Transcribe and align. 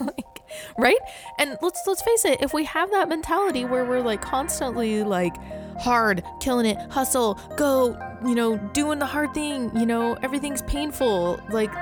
like, 0.00 0.40
right? 0.78 0.98
And 1.38 1.56
let's 1.62 1.82
let's 1.86 2.02
face 2.02 2.24
it, 2.24 2.42
if 2.42 2.52
we 2.52 2.64
have 2.64 2.90
that 2.90 3.08
mentality 3.08 3.64
where 3.64 3.84
we're 3.84 4.00
like 4.00 4.22
constantly 4.22 5.02
like 5.02 5.34
hard, 5.78 6.22
killing 6.40 6.66
it, 6.66 6.78
hustle, 6.90 7.38
go, 7.56 7.98
you 8.24 8.34
know, 8.34 8.56
doing 8.72 8.98
the 8.98 9.06
hard 9.06 9.34
thing, 9.34 9.76
you 9.76 9.86
know, 9.86 10.14
everything's 10.22 10.62
painful, 10.62 11.40
like 11.50 11.72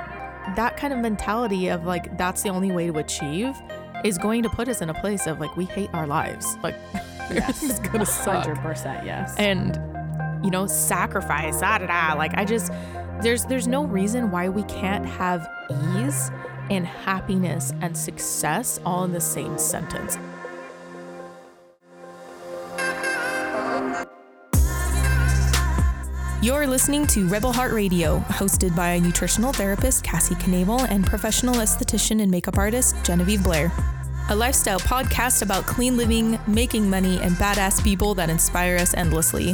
that 0.55 0.75
kind 0.77 0.93
of 0.93 0.99
mentality 0.99 1.69
of 1.69 1.85
like 1.85 2.17
that's 2.17 2.41
the 2.43 2.49
only 2.49 2.71
way 2.71 2.87
to 2.87 2.97
achieve 2.99 3.55
is 4.03 4.17
going 4.17 4.43
to 4.43 4.49
put 4.49 4.67
us 4.67 4.81
in 4.81 4.89
a 4.89 4.93
place 4.93 5.27
of 5.27 5.39
like 5.39 5.55
we 5.55 5.65
hate 5.65 5.89
our 5.93 6.07
lives. 6.07 6.57
Like 6.61 6.75
everything's 7.29 7.79
gonna 7.79 8.05
suck. 8.05 8.45
100% 8.45 9.05
yes. 9.05 9.35
And 9.37 9.79
you 10.43 10.51
know, 10.51 10.67
sacrifice, 10.67 11.59
da 11.61 11.77
da 11.77 11.87
da. 11.87 12.13
Like 12.17 12.33
I 12.35 12.45
just 12.45 12.71
there's 13.21 13.45
there's 13.45 13.67
no 13.67 13.85
reason 13.85 14.31
why 14.31 14.49
we 14.49 14.63
can't 14.63 15.05
have 15.05 15.47
ease 15.95 16.29
and 16.69 16.85
happiness 16.85 17.73
and 17.81 17.97
success 17.97 18.79
all 18.85 19.03
in 19.03 19.13
the 19.13 19.21
same 19.21 19.57
sentence. 19.57 20.17
You're 26.43 26.67
listening 26.67 27.07
to 27.07 27.25
Rebel 27.29 27.53
Heart 27.53 27.71
Radio, 27.71 28.19
hosted 28.27 28.75
by 28.75 28.99
nutritional 28.99 29.53
therapist 29.53 30.03
Cassie 30.03 30.35
Knable 30.35 30.81
and 30.81 31.05
professional 31.05 31.55
esthetician 31.55 32.21
and 32.21 32.29
makeup 32.29 32.57
artist 32.57 32.97
Genevieve 33.05 33.41
Blair. 33.43 33.71
A 34.29 34.35
lifestyle 34.35 34.79
podcast 34.81 35.41
about 35.41 35.65
clean 35.65 35.95
living, 35.95 36.37
making 36.45 36.89
money, 36.89 37.17
and 37.21 37.31
badass 37.35 37.81
people 37.81 38.13
that 38.15 38.29
inspire 38.29 38.75
us 38.75 38.93
endlessly. 38.93 39.53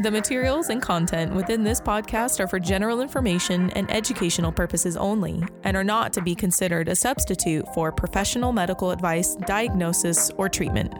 The 0.00 0.12
materials 0.12 0.68
and 0.68 0.80
content 0.80 1.34
within 1.34 1.64
this 1.64 1.80
podcast 1.80 2.38
are 2.38 2.46
for 2.46 2.60
general 2.60 3.00
information 3.00 3.70
and 3.70 3.90
educational 3.90 4.52
purposes 4.52 4.96
only 4.96 5.42
and 5.64 5.76
are 5.76 5.82
not 5.82 6.12
to 6.12 6.22
be 6.22 6.36
considered 6.36 6.86
a 6.86 6.94
substitute 6.94 7.66
for 7.74 7.90
professional 7.90 8.52
medical 8.52 8.92
advice, 8.92 9.34
diagnosis, 9.34 10.30
or 10.36 10.48
treatment. 10.48 10.94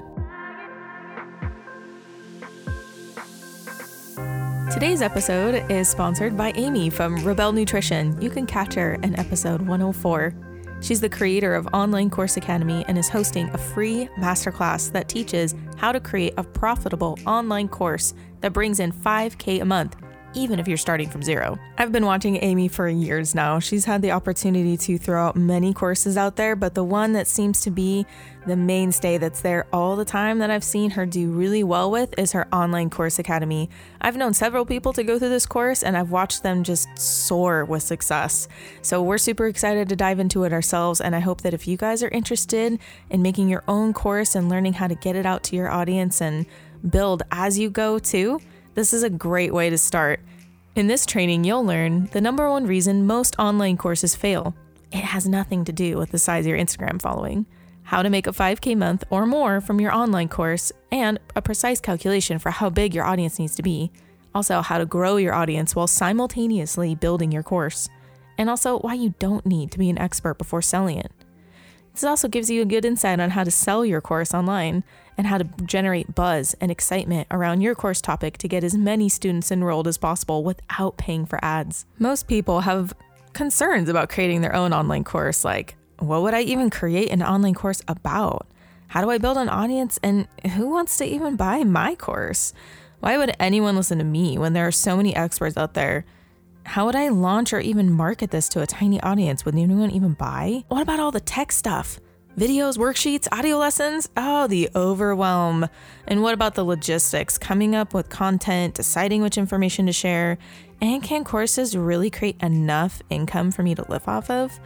Today's 4.72 5.00
episode 5.00 5.70
is 5.70 5.88
sponsored 5.88 6.36
by 6.36 6.50
Amy 6.56 6.90
from 6.90 7.24
Rebel 7.24 7.52
Nutrition. 7.52 8.20
You 8.20 8.30
can 8.30 8.46
catch 8.46 8.74
her 8.74 8.94
in 8.94 9.16
episode 9.16 9.60
104. 9.60 10.34
She's 10.80 11.00
the 11.00 11.08
creator 11.08 11.54
of 11.54 11.66
Online 11.72 12.08
Course 12.08 12.36
Academy 12.36 12.84
and 12.86 12.96
is 12.96 13.08
hosting 13.08 13.48
a 13.50 13.58
free 13.58 14.08
masterclass 14.18 14.92
that 14.92 15.08
teaches 15.08 15.54
how 15.76 15.90
to 15.90 16.00
create 16.00 16.34
a 16.36 16.44
profitable 16.44 17.18
online 17.26 17.68
course 17.68 18.14
that 18.40 18.52
brings 18.52 18.80
in 18.80 18.92
5K 18.92 19.60
a 19.60 19.64
month 19.64 19.96
even 20.34 20.58
if 20.58 20.68
you're 20.68 20.76
starting 20.76 21.08
from 21.08 21.22
zero. 21.22 21.58
I've 21.78 21.92
been 21.92 22.04
watching 22.04 22.42
Amy 22.42 22.68
for 22.68 22.88
years 22.88 23.34
now. 23.34 23.58
She's 23.58 23.84
had 23.84 24.02
the 24.02 24.12
opportunity 24.12 24.76
to 24.76 24.98
throw 24.98 25.26
out 25.26 25.36
many 25.36 25.72
courses 25.72 26.16
out 26.16 26.36
there, 26.36 26.54
but 26.54 26.74
the 26.74 26.84
one 26.84 27.12
that 27.14 27.26
seems 27.26 27.60
to 27.62 27.70
be 27.70 28.06
the 28.46 28.56
mainstay 28.56 29.18
that's 29.18 29.42
there 29.42 29.66
all 29.72 29.96
the 29.96 30.04
time 30.04 30.38
that 30.38 30.50
I've 30.50 30.64
seen 30.64 30.90
her 30.92 31.04
do 31.04 31.30
really 31.30 31.62
well 31.62 31.90
with 31.90 32.14
is 32.18 32.32
her 32.32 32.46
online 32.54 32.88
course 32.88 33.18
academy. 33.18 33.68
I've 34.00 34.16
known 34.16 34.32
several 34.32 34.64
people 34.64 34.92
to 34.94 35.04
go 35.04 35.18
through 35.18 35.28
this 35.28 35.44
course 35.44 35.82
and 35.82 35.96
I've 35.96 36.10
watched 36.10 36.42
them 36.42 36.62
just 36.62 36.88
soar 36.98 37.64
with 37.64 37.82
success. 37.82 38.48
So 38.80 39.02
we're 39.02 39.18
super 39.18 39.46
excited 39.46 39.88
to 39.90 39.96
dive 39.96 40.18
into 40.18 40.44
it 40.44 40.52
ourselves. 40.52 41.00
And 41.00 41.14
I 41.14 41.20
hope 41.20 41.42
that 41.42 41.52
if 41.52 41.68
you 41.68 41.76
guys 41.76 42.02
are 42.02 42.08
interested 42.08 42.78
in 43.10 43.22
making 43.22 43.48
your 43.48 43.64
own 43.68 43.92
course 43.92 44.34
and 44.34 44.48
learning 44.48 44.74
how 44.74 44.86
to 44.88 44.94
get 44.94 45.16
it 45.16 45.26
out 45.26 45.42
to 45.44 45.56
your 45.56 45.70
audience 45.70 46.22
and 46.22 46.46
build 46.88 47.22
as 47.30 47.58
you 47.58 47.70
go 47.70 47.98
too, 47.98 48.40
this 48.74 48.92
is 48.92 49.02
a 49.02 49.10
great 49.10 49.52
way 49.52 49.70
to 49.70 49.78
start. 49.78 50.20
In 50.74 50.86
this 50.86 51.04
training, 51.04 51.44
you'll 51.44 51.64
learn 51.64 52.06
the 52.12 52.20
number 52.20 52.48
one 52.48 52.66
reason 52.66 53.06
most 53.06 53.34
online 53.38 53.76
courses 53.76 54.14
fail. 54.14 54.54
It 54.92 55.04
has 55.04 55.28
nothing 55.28 55.64
to 55.64 55.72
do 55.72 55.98
with 55.98 56.12
the 56.12 56.18
size 56.18 56.46
of 56.46 56.50
your 56.50 56.58
Instagram 56.58 57.02
following, 57.02 57.46
how 57.82 58.02
to 58.02 58.10
make 58.10 58.26
a 58.26 58.32
5K 58.32 58.76
month 58.76 59.04
or 59.10 59.26
more 59.26 59.60
from 59.60 59.80
your 59.80 59.92
online 59.92 60.28
course, 60.28 60.70
and 60.92 61.18
a 61.34 61.42
precise 61.42 61.80
calculation 61.80 62.38
for 62.38 62.50
how 62.50 62.70
big 62.70 62.94
your 62.94 63.04
audience 63.04 63.38
needs 63.38 63.56
to 63.56 63.62
be. 63.62 63.90
Also, 64.34 64.60
how 64.60 64.78
to 64.78 64.86
grow 64.86 65.16
your 65.16 65.34
audience 65.34 65.74
while 65.74 65.86
simultaneously 65.86 66.94
building 66.94 67.32
your 67.32 67.42
course. 67.42 67.88
And 68.38 68.48
also, 68.48 68.78
why 68.78 68.94
you 68.94 69.14
don't 69.18 69.44
need 69.44 69.72
to 69.72 69.78
be 69.78 69.90
an 69.90 69.98
expert 69.98 70.38
before 70.38 70.62
selling 70.62 70.98
it. 70.98 71.10
This 71.98 72.04
also 72.04 72.28
gives 72.28 72.48
you 72.48 72.62
a 72.62 72.64
good 72.64 72.84
insight 72.84 73.18
on 73.18 73.30
how 73.30 73.42
to 73.42 73.50
sell 73.50 73.84
your 73.84 74.00
course 74.00 74.32
online 74.32 74.84
and 75.16 75.26
how 75.26 75.36
to 75.36 75.42
generate 75.64 76.14
buzz 76.14 76.54
and 76.60 76.70
excitement 76.70 77.26
around 77.28 77.60
your 77.60 77.74
course 77.74 78.00
topic 78.00 78.38
to 78.38 78.46
get 78.46 78.62
as 78.62 78.76
many 78.76 79.08
students 79.08 79.50
enrolled 79.50 79.88
as 79.88 79.98
possible 79.98 80.44
without 80.44 80.96
paying 80.96 81.26
for 81.26 81.44
ads. 81.44 81.86
Most 81.98 82.28
people 82.28 82.60
have 82.60 82.94
concerns 83.32 83.88
about 83.88 84.10
creating 84.10 84.42
their 84.42 84.54
own 84.54 84.72
online 84.72 85.02
course, 85.02 85.44
like, 85.44 85.74
what 85.98 86.22
would 86.22 86.34
I 86.34 86.42
even 86.42 86.70
create 86.70 87.10
an 87.10 87.20
online 87.20 87.54
course 87.54 87.82
about? 87.88 88.46
How 88.86 89.00
do 89.00 89.10
I 89.10 89.18
build 89.18 89.36
an 89.36 89.48
audience? 89.48 89.98
And 90.00 90.28
who 90.54 90.68
wants 90.68 90.98
to 90.98 91.04
even 91.04 91.34
buy 91.34 91.64
my 91.64 91.96
course? 91.96 92.52
Why 93.00 93.18
would 93.18 93.34
anyone 93.40 93.74
listen 93.74 93.98
to 93.98 94.04
me 94.04 94.38
when 94.38 94.52
there 94.52 94.68
are 94.68 94.72
so 94.72 94.96
many 94.96 95.16
experts 95.16 95.56
out 95.56 95.74
there? 95.74 96.04
How 96.68 96.84
would 96.84 96.94
I 96.94 97.08
launch 97.08 97.54
or 97.54 97.60
even 97.60 97.90
market 97.90 98.30
this 98.30 98.46
to 98.50 98.60
a 98.60 98.66
tiny 98.66 99.00
audience? 99.00 99.42
Would 99.46 99.54
anyone 99.54 99.90
even 99.90 100.12
buy? 100.12 100.64
What 100.68 100.82
about 100.82 101.00
all 101.00 101.10
the 101.10 101.18
tech 101.18 101.50
stuff? 101.50 101.98
Videos, 102.36 102.76
worksheets, 102.76 103.26
audio 103.32 103.56
lessons? 103.56 104.10
Oh, 104.18 104.46
the 104.46 104.68
overwhelm. 104.76 105.66
And 106.06 106.22
what 106.22 106.34
about 106.34 106.56
the 106.56 106.66
logistics? 106.66 107.38
Coming 107.38 107.74
up 107.74 107.94
with 107.94 108.10
content, 108.10 108.74
deciding 108.74 109.22
which 109.22 109.38
information 109.38 109.86
to 109.86 109.94
share, 109.94 110.36
and 110.82 111.02
can 111.02 111.24
courses 111.24 111.74
really 111.74 112.10
create 112.10 112.36
enough 112.42 113.00
income 113.08 113.50
for 113.50 113.62
me 113.62 113.74
to 113.74 113.90
live 113.90 114.06
off 114.06 114.28
of? 114.28 114.60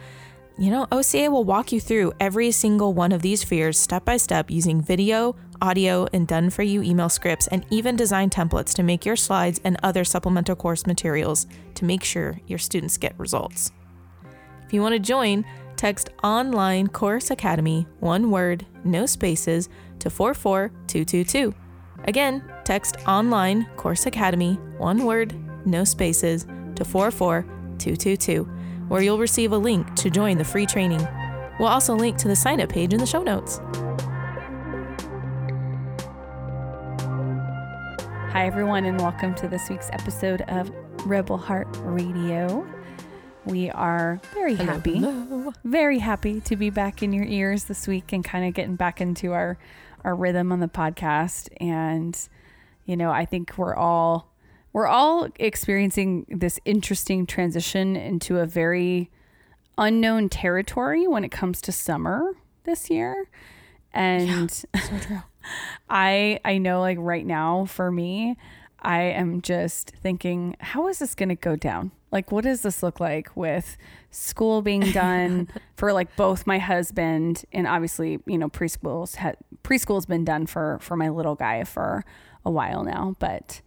You 0.55 0.69
know, 0.69 0.87
OCA 0.91 1.31
will 1.31 1.45
walk 1.45 1.71
you 1.71 1.81
through 1.81 2.13
every 2.19 2.51
single 2.51 2.93
one 2.93 3.11
of 3.11 3.23
these 3.23 3.43
fears 3.43 3.79
step 3.79 4.05
by 4.05 4.17
step 4.17 4.51
using 4.51 4.81
video, 4.81 5.35
audio, 5.59 6.07
and 6.13 6.27
done 6.27 6.51
for 6.51 6.61
you 6.61 6.83
email 6.83 7.09
scripts, 7.09 7.47
and 7.47 7.65
even 7.71 7.95
design 7.95 8.29
templates 8.29 8.71
to 8.75 8.83
make 8.83 9.03
your 9.03 9.15
slides 9.15 9.59
and 9.63 9.77
other 9.81 10.03
supplemental 10.03 10.55
course 10.55 10.85
materials 10.85 11.47
to 11.73 11.85
make 11.85 12.03
sure 12.03 12.39
your 12.45 12.59
students 12.59 12.97
get 12.97 13.17
results. 13.17 13.71
If 14.63 14.73
you 14.73 14.81
want 14.81 14.93
to 14.93 14.99
join, 14.99 15.43
text 15.75 16.09
Online 16.23 16.87
Course 16.87 17.31
Academy, 17.31 17.87
one 17.99 18.29
word, 18.29 18.63
no 18.83 19.07
spaces, 19.07 19.69
to 19.99 20.11
44222. 20.11 21.55
Again, 22.03 22.43
text 22.63 22.97
Online 23.07 23.65
Course 23.75 24.05
Academy, 24.05 24.53
one 24.77 25.03
word, 25.05 25.33
no 25.65 25.83
spaces, 25.83 26.45
to 26.75 26.85
44222 26.85 28.52
where 28.87 29.01
you'll 29.01 29.17
receive 29.19 29.51
a 29.51 29.57
link 29.57 29.95
to 29.95 30.09
join 30.09 30.37
the 30.37 30.45
free 30.45 30.65
training. 30.65 31.05
We'll 31.59 31.69
also 31.69 31.95
link 31.95 32.17
to 32.17 32.27
the 32.27 32.35
sign 32.35 32.61
up 32.61 32.69
page 32.69 32.93
in 32.93 32.99
the 32.99 33.05
show 33.05 33.23
notes. 33.23 33.59
Hi, 38.31 38.47
everyone, 38.47 38.85
and 38.85 38.99
welcome 38.99 39.35
to 39.35 39.47
this 39.47 39.69
week's 39.69 39.89
episode 39.91 40.41
of 40.47 40.71
Rebel 41.05 41.37
Heart 41.37 41.67
Radio. 41.81 42.65
We 43.45 43.69
are 43.69 44.19
very 44.33 44.55
Hello, 44.55 44.73
happy, 44.73 44.97
hello. 44.97 45.53
very 45.63 45.99
happy 45.99 46.41
to 46.41 46.55
be 46.55 46.69
back 46.69 47.03
in 47.03 47.13
your 47.13 47.25
ears 47.25 47.65
this 47.65 47.87
week 47.87 48.11
and 48.11 48.23
kind 48.23 48.45
of 48.47 48.53
getting 48.53 48.75
back 48.75 49.01
into 49.01 49.33
our 49.33 49.57
our 50.03 50.15
rhythm 50.15 50.51
on 50.51 50.59
the 50.59 50.67
podcast. 50.67 51.49
And 51.61 52.17
you 52.85 52.97
know, 52.97 53.11
I 53.11 53.25
think 53.25 53.57
we're 53.57 53.75
all 53.75 54.32
we're 54.73 54.87
all 54.87 55.29
experiencing 55.39 56.25
this 56.29 56.59
interesting 56.65 57.25
transition 57.25 57.95
into 57.95 58.39
a 58.39 58.45
very 58.45 59.09
unknown 59.77 60.29
territory 60.29 61.07
when 61.07 61.23
it 61.23 61.31
comes 61.31 61.61
to 61.61 61.71
summer 61.71 62.33
this 62.63 62.89
year. 62.89 63.29
And 63.93 64.51
So 64.51 64.65
true. 65.01 65.21
I 65.89 66.39
I 66.43 66.57
know 66.57 66.79
like 66.81 66.97
right 66.99 67.25
now 67.25 67.65
for 67.65 67.91
me, 67.91 68.35
I 68.81 69.01
am 69.01 69.41
just 69.41 69.91
thinking, 69.91 70.55
how 70.59 70.87
is 70.87 70.99
this 70.99 71.15
going 71.15 71.29
to 71.29 71.35
go 71.35 71.55
down? 71.55 71.91
Like 72.11 72.31
what 72.31 72.43
does 72.43 72.61
this 72.61 72.83
look 72.83 72.99
like 72.99 73.35
with 73.35 73.77
school 74.11 74.61
being 74.61 74.81
done 74.91 75.49
for 75.77 75.93
like 75.93 76.15
both 76.15 76.47
my 76.47 76.59
husband 76.59 77.45
and 77.53 77.67
obviously, 77.67 78.19
you 78.25 78.37
know, 78.37 78.49
preschool's 78.49 79.15
ha- 79.15 79.33
preschool's 79.63 80.05
been 80.05 80.25
done 80.25 80.47
for 80.47 80.79
for 80.81 80.95
my 80.95 81.09
little 81.09 81.35
guy 81.35 81.63
for 81.63 82.03
a 82.45 82.51
while 82.51 82.83
now, 82.83 83.15
but 83.19 83.61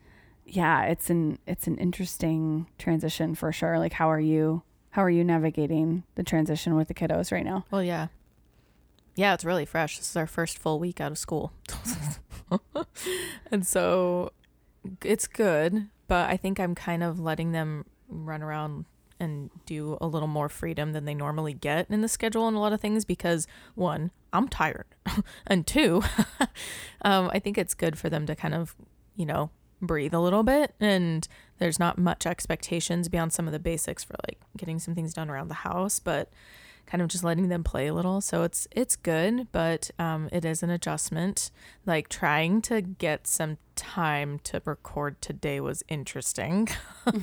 yeah, 0.46 0.84
it's 0.84 1.10
an 1.10 1.38
it's 1.46 1.66
an 1.66 1.76
interesting 1.78 2.69
transition 2.78 3.34
for 3.34 3.52
sure. 3.52 3.78
Like 3.78 3.94
how 3.94 4.10
are 4.10 4.20
you 4.20 4.62
how 4.90 5.02
are 5.02 5.10
you 5.10 5.25
navigating 5.25 6.04
the 6.14 6.22
transition 6.22 6.76
with 6.76 6.88
the 6.88 6.94
kiddos 6.94 7.32
right 7.32 7.44
now? 7.44 7.66
Well, 7.70 7.82
yeah. 7.82 8.08
Yeah, 9.16 9.34
it's 9.34 9.44
really 9.44 9.64
fresh. 9.64 9.98
This 9.98 10.10
is 10.10 10.16
our 10.16 10.26
first 10.26 10.58
full 10.58 10.78
week 10.78 11.00
out 11.00 11.10
of 11.10 11.19
school. 11.19 11.52
and 13.50 13.66
so 13.66 14.32
it's 15.02 15.26
good, 15.26 15.88
but 16.06 16.31
I 16.31 16.37
think 16.37 16.60
I'm 16.60 16.75
kind 16.75 17.02
of 17.02 17.19
letting 17.19 17.52
them 17.52 17.87
run 18.08 18.43
around 18.43 18.84
and 19.19 19.50
do 19.64 19.96
a 20.00 20.06
little 20.06 20.28
more 20.28 20.50
freedom 20.50 20.93
than 20.93 21.06
they 21.06 21.14
normally 21.14 21.54
get 21.54 21.90
in 21.90 22.02
the 22.02 22.08
schedule 22.08 22.46
and 22.46 22.56
a 22.56 22.60
lot 22.60 22.75
of 22.75 22.81
things 22.81 23.06
because 23.06 23.46
one, 23.75 24.10
I'm 24.34 24.48
tired, 24.48 24.87
and 25.46 25.66
two, 25.66 26.02
um, 27.02 27.31
I 27.32 27.38
think 27.38 27.56
it's 27.56 27.72
good 27.72 27.98
for 27.98 28.10
them 28.10 28.26
to 28.26 28.37
kind 28.37 28.54
of, 28.54 28.76
you 29.14 29.25
know, 29.25 29.50
breathe 29.81 30.14
a 30.14 30.20
little 30.20 30.43
bit 30.43 30.75
and 30.81 31.28
there's 31.58 31.78
not 31.78 31.99
much 31.99 32.26
expectations 32.26 33.08
beyond 33.08 33.32
some 33.32 33.46
of 33.46 33.52
the 33.52 33.58
basics 33.58 34.05
for 34.05 34.14
like 34.28 34.40
getting 34.56 34.78
some 34.78 34.94
things 34.94 35.14
done 35.14 35.31
around 35.31 35.49
the 35.49 35.55
house, 35.55 35.99
but 35.99 36.31
kind 36.87 37.02
of 37.02 37.08
just 37.08 37.25
letting 37.25 37.49
them 37.49 37.64
play 37.64 37.88
a 37.88 37.94
little. 37.94 38.20
So 38.20 38.43
it's 38.43 38.69
it's 38.70 38.96
good, 38.96 39.49
but 39.52 39.90
um, 39.99 40.28
it 40.32 40.44
is 40.44 40.62
an 40.62 40.70
adjustment. 40.70 41.50
Like 41.84 42.08
trying 42.08 42.62
to 42.62 42.81
get 42.81 43.26
some 43.26 43.58
time 43.75 44.38
to 44.44 44.62
record 44.64 45.20
today 45.20 45.61
was 45.61 45.82
interesting. 45.88 46.69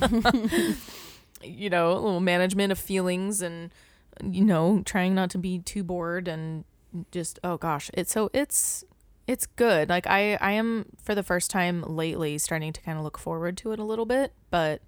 you 1.43 1.69
know, 1.69 1.91
a 1.91 1.99
little 1.99 2.19
management 2.19 2.71
of 2.71 2.79
feelings 2.79 3.41
and 3.41 3.71
you 4.21 4.43
know, 4.43 4.81
trying 4.85 5.15
not 5.15 5.29
to 5.31 5.37
be 5.37 5.59
too 5.59 5.83
bored 5.83 6.27
and 6.27 6.65
just 7.11 7.39
oh 7.43 7.57
gosh, 7.57 7.89
it's 7.93 8.11
so 8.11 8.29
it's 8.33 8.83
it's 9.27 9.45
good. 9.45 9.89
Like 9.89 10.07
I 10.07 10.35
I 10.35 10.51
am 10.51 10.85
for 11.01 11.15
the 11.15 11.23
first 11.23 11.49
time 11.49 11.83
lately 11.83 12.37
starting 12.37 12.73
to 12.73 12.81
kind 12.81 12.97
of 12.97 13.03
look 13.03 13.17
forward 13.17 13.57
to 13.57 13.71
it 13.71 13.79
a 13.79 13.83
little 13.83 14.05
bit, 14.05 14.33
but 14.49 14.81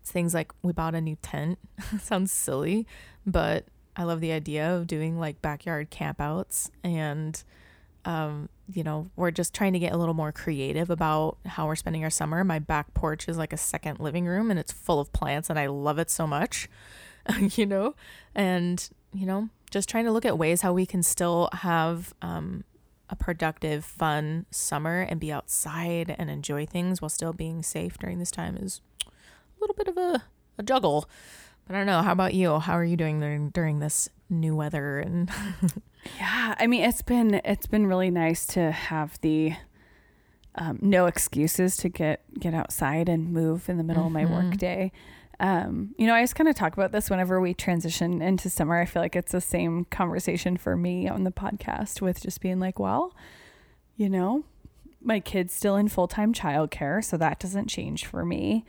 it's 0.00 0.10
things 0.10 0.34
like 0.34 0.52
we 0.62 0.72
bought 0.72 0.94
a 0.94 1.00
new 1.00 1.16
tent. 1.22 1.58
Sounds 2.00 2.32
silly, 2.32 2.86
but 3.26 3.66
I 3.96 4.04
love 4.04 4.20
the 4.20 4.32
idea 4.32 4.74
of 4.74 4.86
doing 4.86 5.18
like 5.18 5.42
backyard 5.42 5.90
campouts 5.90 6.70
and 6.82 7.42
um, 8.04 8.48
you 8.72 8.82
know, 8.82 9.10
we're 9.14 9.30
just 9.30 9.54
trying 9.54 9.74
to 9.74 9.78
get 9.78 9.92
a 9.92 9.96
little 9.96 10.14
more 10.14 10.32
creative 10.32 10.90
about 10.90 11.36
how 11.46 11.66
we're 11.66 11.76
spending 11.76 12.02
our 12.02 12.10
summer. 12.10 12.42
My 12.42 12.58
back 12.58 12.94
porch 12.94 13.28
is 13.28 13.38
like 13.38 13.52
a 13.52 13.56
second 13.56 14.00
living 14.00 14.26
room 14.26 14.50
and 14.50 14.58
it's 14.58 14.72
full 14.72 14.98
of 14.98 15.12
plants 15.12 15.48
and 15.50 15.58
I 15.58 15.66
love 15.66 15.98
it 15.98 16.10
so 16.10 16.26
much. 16.26 16.68
you 17.38 17.66
know, 17.66 17.94
and 18.34 18.88
you 19.12 19.26
know, 19.26 19.50
just 19.70 19.88
trying 19.88 20.04
to 20.06 20.12
look 20.12 20.24
at 20.24 20.36
ways 20.36 20.62
how 20.62 20.72
we 20.72 20.86
can 20.86 21.02
still 21.02 21.48
have 21.52 22.12
um, 22.22 22.64
a 23.12 23.16
productive, 23.16 23.84
fun 23.84 24.46
summer 24.50 25.02
and 25.02 25.20
be 25.20 25.30
outside 25.30 26.16
and 26.18 26.30
enjoy 26.30 26.66
things 26.66 27.00
while 27.00 27.10
still 27.10 27.32
being 27.32 27.62
safe 27.62 27.98
during 27.98 28.18
this 28.18 28.30
time 28.30 28.56
is 28.56 28.80
a 29.06 29.60
little 29.60 29.76
bit 29.76 29.86
of 29.86 29.96
a, 29.98 30.24
a 30.58 30.62
juggle. 30.62 31.08
But 31.66 31.76
I 31.76 31.78
don't 31.78 31.86
know. 31.86 32.02
How 32.02 32.12
about 32.12 32.34
you? 32.34 32.58
How 32.58 32.72
are 32.72 32.84
you 32.84 32.96
doing 32.96 33.20
during, 33.20 33.50
during 33.50 33.78
this 33.78 34.08
new 34.30 34.56
weather 34.56 34.98
and 34.98 35.30
Yeah, 36.18 36.54
I 36.58 36.66
mean 36.66 36.82
it's 36.82 37.02
been 37.02 37.40
it's 37.44 37.66
been 37.66 37.86
really 37.86 38.10
nice 38.10 38.46
to 38.48 38.72
have 38.72 39.20
the 39.20 39.54
um, 40.54 40.78
no 40.82 41.06
excuses 41.06 41.76
to 41.78 41.88
get 41.88 42.22
get 42.38 42.54
outside 42.54 43.08
and 43.08 43.32
move 43.32 43.68
in 43.68 43.76
the 43.76 43.84
middle 43.84 44.04
mm-hmm. 44.04 44.16
of 44.16 44.22
my 44.22 44.24
mm-hmm. 44.24 44.34
Um, 45.42 45.92
you 45.98 46.06
know, 46.06 46.14
I 46.14 46.22
just 46.22 46.36
kind 46.36 46.48
of 46.48 46.54
talk 46.54 46.72
about 46.72 46.92
this 46.92 47.10
whenever 47.10 47.40
we 47.40 47.52
transition 47.52 48.22
into 48.22 48.48
summer. 48.48 48.80
I 48.80 48.84
feel 48.86 49.02
like 49.02 49.16
it's 49.16 49.32
the 49.32 49.40
same 49.40 49.84
conversation 49.86 50.56
for 50.56 50.76
me 50.76 51.08
on 51.08 51.24
the 51.24 51.32
podcast 51.32 52.00
with 52.00 52.22
just 52.22 52.40
being 52.40 52.60
like, 52.60 52.78
well, 52.78 53.12
you 53.96 54.08
know, 54.08 54.44
my 55.02 55.18
kid's 55.18 55.52
still 55.52 55.74
in 55.74 55.88
full 55.88 56.06
time 56.06 56.32
childcare, 56.32 57.04
so 57.04 57.16
that 57.16 57.40
doesn't 57.40 57.66
change 57.66 58.06
for 58.06 58.24
me. 58.24 58.64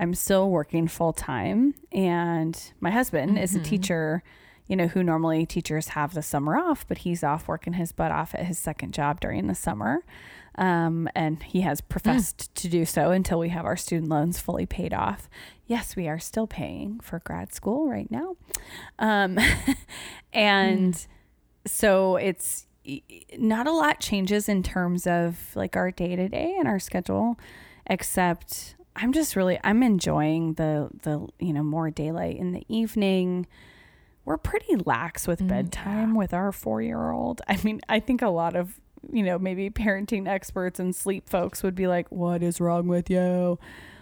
I'm 0.00 0.14
still 0.14 0.50
working 0.50 0.88
full 0.88 1.12
time, 1.12 1.74
and 1.92 2.60
my 2.80 2.90
husband 2.90 3.32
mm-hmm. 3.32 3.44
is 3.44 3.54
a 3.54 3.58
mm-hmm. 3.58 3.70
teacher. 3.70 4.22
You 4.66 4.74
know, 4.74 4.88
who 4.88 5.04
normally 5.04 5.46
teachers 5.46 5.90
have 5.90 6.12
the 6.12 6.22
summer 6.22 6.56
off, 6.56 6.88
but 6.88 6.98
he's 6.98 7.22
off 7.22 7.46
working 7.46 7.74
his 7.74 7.92
butt 7.92 8.10
off 8.10 8.34
at 8.34 8.46
his 8.46 8.58
second 8.58 8.92
job 8.92 9.20
during 9.20 9.46
the 9.46 9.54
summer. 9.54 10.02
Um, 10.58 11.08
and 11.14 11.42
he 11.42 11.60
has 11.62 11.80
professed 11.80 12.50
mm. 12.50 12.54
to 12.62 12.68
do 12.68 12.84
so 12.84 13.10
until 13.10 13.38
we 13.38 13.50
have 13.50 13.64
our 13.64 13.76
student 13.76 14.08
loans 14.08 14.40
fully 14.40 14.66
paid 14.66 14.94
off. 14.94 15.28
Yes, 15.66 15.96
we 15.96 16.08
are 16.08 16.18
still 16.18 16.46
paying 16.46 17.00
for 17.00 17.20
grad 17.20 17.52
school 17.52 17.88
right 17.88 18.10
now. 18.10 18.36
Um, 18.98 19.38
and 20.32 20.94
mm. 20.94 21.06
so 21.66 22.16
it's 22.16 22.66
not 23.36 23.66
a 23.66 23.72
lot 23.72 24.00
changes 24.00 24.48
in 24.48 24.62
terms 24.62 25.06
of 25.06 25.38
like 25.54 25.76
our 25.76 25.90
day 25.90 26.16
to 26.16 26.28
day 26.28 26.54
and 26.58 26.68
our 26.68 26.78
schedule, 26.78 27.38
except 27.86 28.76
I'm 28.94 29.12
just 29.12 29.36
really 29.36 29.58
I'm 29.64 29.82
enjoying 29.82 30.54
the 30.54 30.88
the 31.02 31.26
you 31.38 31.52
know 31.52 31.62
more 31.62 31.90
daylight 31.90 32.36
in 32.36 32.52
the 32.52 32.64
evening. 32.68 33.46
We're 34.24 34.38
pretty 34.38 34.74
lax 34.84 35.28
with 35.28 35.40
mm, 35.40 35.48
bedtime 35.48 36.10
yeah. 36.10 36.16
with 36.16 36.34
our 36.34 36.50
4-year-old. 36.50 37.42
I 37.46 37.60
mean, 37.62 37.80
I 37.88 38.00
think 38.00 38.22
a 38.22 38.28
lot 38.28 38.56
of, 38.56 38.80
you 39.12 39.22
know, 39.22 39.38
maybe 39.38 39.70
parenting 39.70 40.28
experts 40.28 40.80
and 40.80 40.94
sleep 40.94 41.28
folks 41.28 41.62
would 41.62 41.74
be 41.74 41.86
like, 41.86 42.10
"What 42.10 42.42
is 42.42 42.60
wrong 42.60 42.88
with 42.88 43.10
you?" 43.10 43.58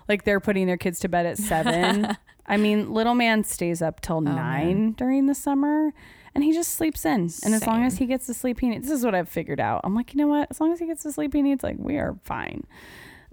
Like 0.09 0.25
they're 0.25 0.41
putting 0.41 0.67
their 0.67 0.77
kids 0.77 1.01
to 1.01 1.09
bed 1.09 1.27
at 1.27 1.39
7. 1.39 2.17
I 2.47 2.57
mean, 2.59 2.93
little 2.93 3.15
man 3.15 3.43
stays 3.43 3.81
up 3.81 4.01
till 4.01 4.17
oh, 4.17 4.21
9 4.21 4.37
man. 4.37 4.93
during 4.93 5.27
the 5.27 5.35
summer 5.35 5.93
and 6.35 6.45
he 6.45 6.53
just 6.53 6.75
sleeps 6.75 7.05
in. 7.05 7.29
Same. 7.29 7.47
And 7.47 7.55
as 7.55 7.67
long 7.67 7.85
as 7.85 7.99
he 7.99 8.07
gets 8.07 8.27
the 8.27 8.35
sleep 8.35 8.61
he 8.61 8.69
needs, 8.69 8.89
this 8.89 8.99
is 8.99 9.05
what 9.05 9.15
I've 9.15 9.29
figured 9.29 9.61
out. 9.61 9.81
I'm 9.85 9.95
like, 9.95 10.13
you 10.13 10.19
know 10.19 10.27
what? 10.27 10.49
As 10.51 10.61
long 10.61 10.73
as 10.73 10.79
he 10.79 10.87
gets 10.87 11.05
the 11.05 11.13
sleep 11.13 11.33
he 11.33 11.43
needs, 11.43 11.63
like 11.63 11.77
we 11.79 11.97
are 11.97 12.19
fine. 12.25 12.67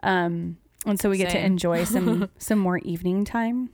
Um, 0.03 0.57
and 0.85 0.99
so 0.99 1.09
we 1.09 1.17
Same. 1.17 1.27
get 1.27 1.33
to 1.33 1.45
enjoy 1.45 1.83
some 1.83 2.29
some 2.37 2.59
more 2.59 2.77
evening 2.79 3.25
time 3.25 3.69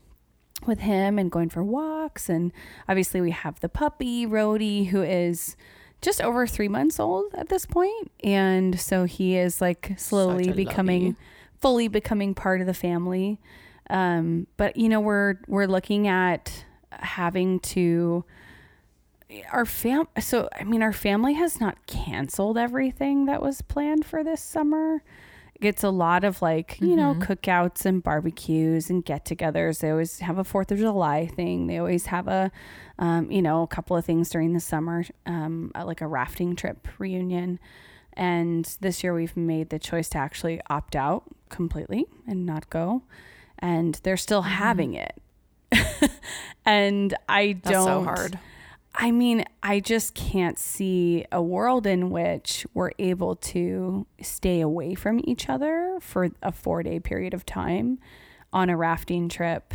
with 0.66 0.80
him 0.80 1.20
and 1.20 1.32
going 1.32 1.50
for 1.50 1.64
walks 1.64 2.30
and 2.30 2.52
obviously 2.90 3.22
we 3.22 3.30
have 3.30 3.60
the 3.60 3.70
puppy 3.70 4.26
Rhodey 4.26 4.88
who 4.88 5.04
is 5.04 5.56
just 6.02 6.22
over 6.22 6.46
three 6.48 6.68
months 6.68 7.00
old 7.00 7.34
at 7.34 7.50
this 7.50 7.66
point. 7.66 8.12
And 8.24 8.80
so 8.80 9.06
he 9.06 9.38
is 9.38 9.62
like 9.62 9.94
slowly 9.98 10.52
becoming 10.52 11.06
lovey. 11.06 11.16
fully 11.60 11.88
becoming 11.88 12.34
part 12.34 12.62
of 12.62 12.68
the 12.68 12.74
family. 12.74 13.40
Um, 13.90 14.48
but 14.58 14.78
you 14.78 14.90
know 14.90 15.00
we're 15.00 15.36
we're 15.48 15.66
looking 15.66 16.08
at 16.08 16.66
having 16.92 17.60
to 17.60 18.26
our 19.52 19.66
fam 19.66 20.08
so 20.20 20.48
i 20.58 20.64
mean 20.64 20.82
our 20.82 20.94
family 20.94 21.34
has 21.34 21.60
not 21.60 21.86
canceled 21.86 22.58
everything 22.58 23.26
that 23.26 23.42
was 23.42 23.62
planned 23.62 24.06
for 24.06 24.24
this 24.24 24.42
summer 24.42 25.04
it's 25.62 25.84
a 25.84 25.90
lot 25.90 26.24
of 26.24 26.42
like 26.42 26.80
you 26.80 26.90
mm-hmm. 26.90 26.98
know 26.98 27.16
cookouts 27.16 27.86
and 27.86 28.04
barbecues 28.04 28.90
and 28.90 29.04
get-togethers. 29.04 29.80
They 29.80 29.90
always 29.90 30.20
have 30.20 30.38
a 30.38 30.44
Fourth 30.44 30.72
of 30.72 30.78
July 30.78 31.28
thing. 31.28 31.68
They 31.68 31.78
always 31.78 32.08
have 32.08 32.28
a, 32.28 32.52
um, 33.00 33.32
you 33.32 33.42
know, 33.42 33.64
a 33.64 33.68
couple 33.68 33.96
of 33.96 34.06
things 34.06 34.30
during 34.30 34.54
the 34.54 34.60
summer, 34.60 35.04
um, 35.26 35.72
like 35.76 36.02
a 36.02 36.08
rafting 36.08 36.56
trip 36.56 36.88
reunion. 36.98 37.60
And 38.14 38.66
this 38.82 39.04
year 39.04 39.14
we've 39.14 39.38
made 39.38 39.70
the 39.70 39.80
choice 39.80 40.10
to 40.10 40.18
actually 40.18 40.60
opt 40.70 40.96
out 40.96 41.24
completely 41.50 42.06
and 42.28 42.46
not 42.46 42.70
go. 42.70 43.04
And 43.60 44.00
they're 44.04 44.18
still 44.18 44.42
mm-hmm. 44.42 44.52
having 44.52 44.94
it. 44.96 45.22
and 46.66 47.16
I 47.28 47.54
don't. 47.54 47.64
That's 47.64 47.86
so 47.86 48.04
hard. 48.04 48.40
I 49.00 49.12
mean, 49.12 49.46
I 49.62 49.80
just 49.80 50.16
can't 50.16 50.58
see 50.58 51.24
a 51.32 51.42
world 51.42 51.86
in 51.86 52.10
which 52.10 52.66
we're 52.74 52.92
able 52.98 53.36
to 53.36 54.08
stay 54.22 54.60
away 54.60 54.96
from 54.96 55.22
each 55.24 55.48
other 55.48 56.00
for 56.02 56.30
a 56.42 56.52
four 56.52 56.82
day 56.82 57.00
period 57.00 57.36
of 57.36 57.46
time 57.46 58.00
on 58.52 58.72
a 58.72 58.76
rafting 58.76 59.30
trip 59.30 59.74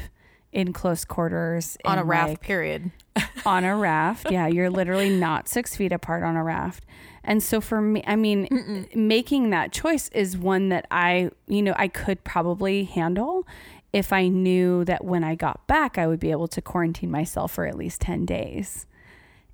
in 0.53 0.73
close 0.73 1.05
quarters. 1.05 1.79
On 1.85 1.99
a 1.99 2.05
raft, 2.05 2.31
like, 2.31 2.41
period. 2.41 2.91
on 3.47 3.65
a 3.65 3.77
raft. 3.77 4.29
Yeah, 4.29 4.49
you're 4.49 4.71
literally 4.71 5.11
not 5.11 5.49
six 5.49 5.77
feet 5.77 5.93
apart 5.93 6.25
on 6.25 6.35
a 6.35 6.43
raft. 6.43 6.85
And 7.23 7.41
so 7.41 7.61
for 7.61 7.81
me, 7.81 8.03
I 8.05 8.17
mean, 8.17 8.49
Mm-mm. 8.49 8.95
making 8.97 9.51
that 9.51 9.71
choice 9.71 10.09
is 10.09 10.37
one 10.37 10.69
that 10.71 10.89
I, 10.91 11.31
you 11.47 11.63
know, 11.63 11.75
I 11.77 11.87
could 11.87 12.25
probably 12.25 12.85
handle 12.85 13.47
if 13.93 14.13
I 14.13 14.27
knew 14.27 14.85
that 14.87 15.05
when 15.05 15.23
I 15.23 15.37
got 15.37 15.65
back, 15.69 15.97
I 15.97 16.09
would 16.09 16.19
be 16.19 16.33
able 16.33 16.49
to 16.49 16.61
quarantine 16.61 17.11
myself 17.11 17.53
for 17.53 17.67
at 17.67 17.77
least 17.77 18.01
10 18.01 18.27
days 18.27 18.87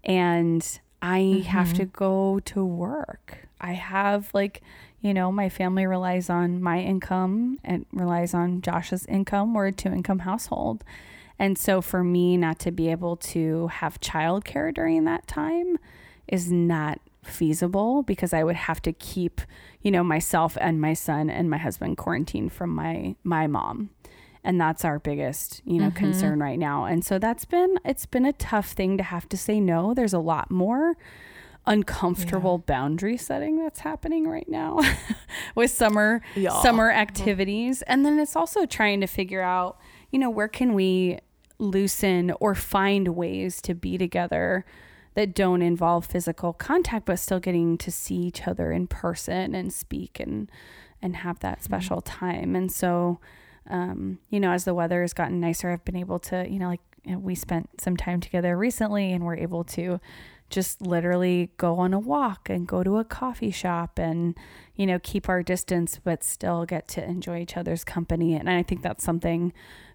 and 0.05 0.81
I 1.03 1.21
mm-hmm. 1.21 1.43
have 1.43 1.73
to 1.75 1.85
go 1.85 2.41
to 2.41 2.65
work. 2.65 3.49
I 3.61 3.73
have 3.73 4.31
like, 4.35 4.63
you 5.01 5.15
know, 5.15 5.31
my 5.31 5.49
family 5.49 5.87
relies 5.87 6.29
on 6.31 6.63
my 6.63 6.81
income 6.81 7.59
and 7.65 7.87
relies 7.93 8.35
on 8.35 8.63
Josh's 8.63 9.07
income. 9.07 9.55
We're 9.55 9.69
a 9.69 9.73
two 9.73 9.91
income 9.91 10.21
household. 10.21 10.85
And 11.39 11.57
so 11.57 11.81
for 11.81 12.03
me 12.03 12.37
not 12.37 12.59
to 12.61 12.73
be 12.73 12.91
able 12.91 13.17
to 13.17 13.69
have 13.69 14.01
childcare 14.01 14.75
during 14.75 15.05
that 15.05 15.27
time 15.29 15.79
is 16.27 16.51
not 16.51 17.01
feasible 17.23 18.03
because 18.03 18.33
I 18.33 18.43
would 18.43 18.57
have 18.57 18.83
to 18.83 18.93
keep, 18.93 19.41
you 19.83 19.91
know, 19.91 20.03
myself 20.03 20.57
and 20.61 20.81
my 20.81 20.95
son 20.95 21.31
and 21.31 21.49
my 21.49 21.59
husband 21.59 21.97
quarantined 21.97 22.53
from 22.53 22.71
my 22.71 23.15
my 23.23 23.47
mom 23.47 23.91
and 24.49 24.61
that's 24.61 24.85
our 24.85 24.99
biggest 24.99 25.61
you 25.65 25.79
know 25.79 25.89
mm-hmm. 25.89 25.99
concern 25.99 26.41
right 26.41 26.59
now 26.59 26.85
and 26.85 27.05
so 27.05 27.19
that's 27.19 27.45
been 27.45 27.79
it's 27.85 28.07
been 28.07 28.25
a 28.25 28.33
tough 28.33 28.71
thing 28.71 28.97
to 28.97 29.05
have 29.05 29.29
to 29.29 29.37
say 29.37 29.61
no 29.61 29.95
there's 29.95 30.15
a 30.15 30.19
lot 30.19 30.51
more 30.51 30.97
uncomfortable 31.67 32.65
yeah. 32.67 32.75
boundary 32.75 33.17
setting 33.19 33.63
that's 33.63 33.81
happening 33.81 34.27
right 34.27 34.49
now 34.49 34.81
with 35.55 35.71
summer 35.71 36.23
yeah. 36.35 36.63
summer 36.63 36.91
activities 36.91 37.83
and 37.83 38.07
then 38.07 38.19
it's 38.19 38.35
also 38.35 38.65
trying 38.65 39.03
to 39.03 39.07
figure 39.07 39.43
out 39.43 39.79
you 40.11 40.19
know 40.19 40.31
where 40.31 40.49
can 40.49 40.73
we 40.73 41.19
loosen 41.59 42.33
or 42.41 42.55
find 42.55 43.09
ways 43.09 43.61
to 43.61 43.75
be 43.75 43.99
together 43.99 44.65
that 45.15 45.35
don't 45.35 45.63
involve 45.63 46.07
physical 46.07 46.53
contact, 46.53 47.07
but 47.07 47.19
still 47.19 47.41
getting 47.41 47.77
to 47.77 47.91
see 47.91 48.15
each 48.15 48.47
other 48.47 48.71
in 48.71 48.87
person 48.87 49.53
and 49.53 49.73
speak 49.73 50.21
and 50.21 50.49
and 51.03 51.17
have 51.17 51.41
that 51.41 51.63
special 51.63 52.01
mm-hmm. 52.01 52.27
time. 52.27 52.57
And 52.57 52.71
so, 52.71 53.19
um, 53.69 54.19
you 54.31 54.41
know, 54.41 54.53
as 54.53 54.65
the 54.65 54.75
weather 54.75 55.03
has 55.03 55.13
gotten 55.13 55.41
nicer, 55.41 55.71
I've 55.71 55.85
been 55.85 55.97
able 55.97 56.19
to, 56.21 56.49
you 56.49 56.59
know, 56.59 56.69
like 56.69 56.81
we 57.07 57.35
spent 57.35 57.81
some 57.81 57.97
time 57.97 58.21
together 58.21 58.57
recently, 58.57 59.13
and 59.13 59.25
we're 59.25 59.37
able 59.37 59.65
to 59.65 60.01
just 60.51 60.81
literally 60.81 61.51
go 61.57 61.79
on 61.79 61.93
a 61.93 61.99
walk 61.99 62.49
and 62.49 62.67
go 62.67 62.83
to 62.83 62.99
a 62.99 63.05
coffee 63.05 63.51
shop 63.51 63.99
and 63.99 64.35
you 64.75 64.87
know 64.87 64.99
keep 65.03 65.29
our 65.29 65.43
distance 65.43 66.01
but 66.03 66.25
still 66.25 66.65
get 66.65 66.89
to 66.89 67.05
enjoy 67.05 67.41
each 67.41 67.57
other's 67.57 67.85
company 67.85 68.35
and 68.35 68.49
i 68.49 68.63
think 68.63 68.83
that's 68.83 69.05
something 69.05 69.53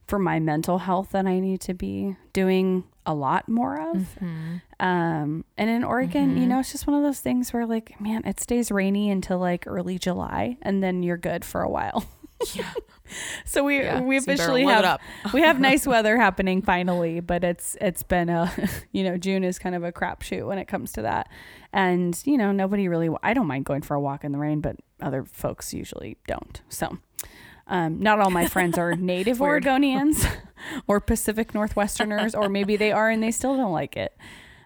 for 0.07 0.19
my 0.19 0.39
mental 0.39 0.79
health 0.79 1.09
that 1.11 1.25
i 1.25 1.39
need 1.39 1.59
to 1.59 1.73
be 1.73 2.15
doing 2.33 2.83
a 3.05 3.13
lot 3.13 3.49
more 3.49 3.89
of 3.91 3.97
mm-hmm. 3.97 4.57
um 4.79 5.43
and 5.57 5.69
in 5.69 5.83
oregon 5.83 6.29
mm-hmm. 6.29 6.41
you 6.41 6.47
know 6.47 6.59
it's 6.59 6.71
just 6.71 6.87
one 6.87 6.95
of 6.95 7.03
those 7.03 7.19
things 7.19 7.51
where 7.51 7.65
like 7.65 7.99
man 7.99 8.23
it 8.25 8.39
stays 8.39 8.71
rainy 8.71 9.09
until 9.09 9.39
like 9.39 9.65
early 9.65 9.97
july 9.97 10.57
and 10.61 10.83
then 10.83 11.01
you're 11.01 11.17
good 11.17 11.43
for 11.43 11.61
a 11.61 11.69
while 11.69 12.05
yeah 12.53 12.73
so 13.45 13.63
we 13.63 13.79
yeah, 13.79 14.01
we 14.01 14.17
officially 14.17 14.63
so 14.63 14.69
have 14.69 15.01
we 15.33 15.41
have 15.41 15.59
nice 15.59 15.85
weather 15.87 16.17
happening 16.17 16.61
finally, 16.61 17.19
but 17.19 17.43
it's 17.43 17.77
it's 17.81 18.03
been 18.03 18.29
a 18.29 18.51
you 18.91 19.03
know 19.03 19.17
June 19.17 19.43
is 19.43 19.59
kind 19.59 19.75
of 19.75 19.83
a 19.83 19.91
crapshoot 19.91 20.45
when 20.45 20.57
it 20.57 20.67
comes 20.67 20.91
to 20.93 21.01
that, 21.01 21.29
and 21.71 22.21
you 22.25 22.37
know 22.37 22.51
nobody 22.51 22.87
really 22.87 23.09
I 23.21 23.33
don't 23.33 23.47
mind 23.47 23.65
going 23.65 23.81
for 23.81 23.95
a 23.95 24.01
walk 24.01 24.23
in 24.23 24.31
the 24.31 24.37
rain, 24.37 24.61
but 24.61 24.77
other 25.01 25.23
folks 25.23 25.73
usually 25.73 26.17
don't. 26.27 26.61
So. 26.69 26.97
Um, 27.65 28.01
not 28.01 28.19
all 28.19 28.29
my 28.29 28.45
friends 28.45 28.77
are 28.77 28.93
native 28.93 29.37
Oregonians 29.37 30.29
or 30.85 30.99
Pacific 30.99 31.53
Northwesterners, 31.53 32.37
or 32.37 32.49
maybe 32.49 32.75
they 32.75 32.91
are 32.91 33.09
and 33.09 33.23
they 33.23 33.31
still 33.31 33.55
don't 33.55 33.71
like 33.71 33.95
it. 33.95 34.17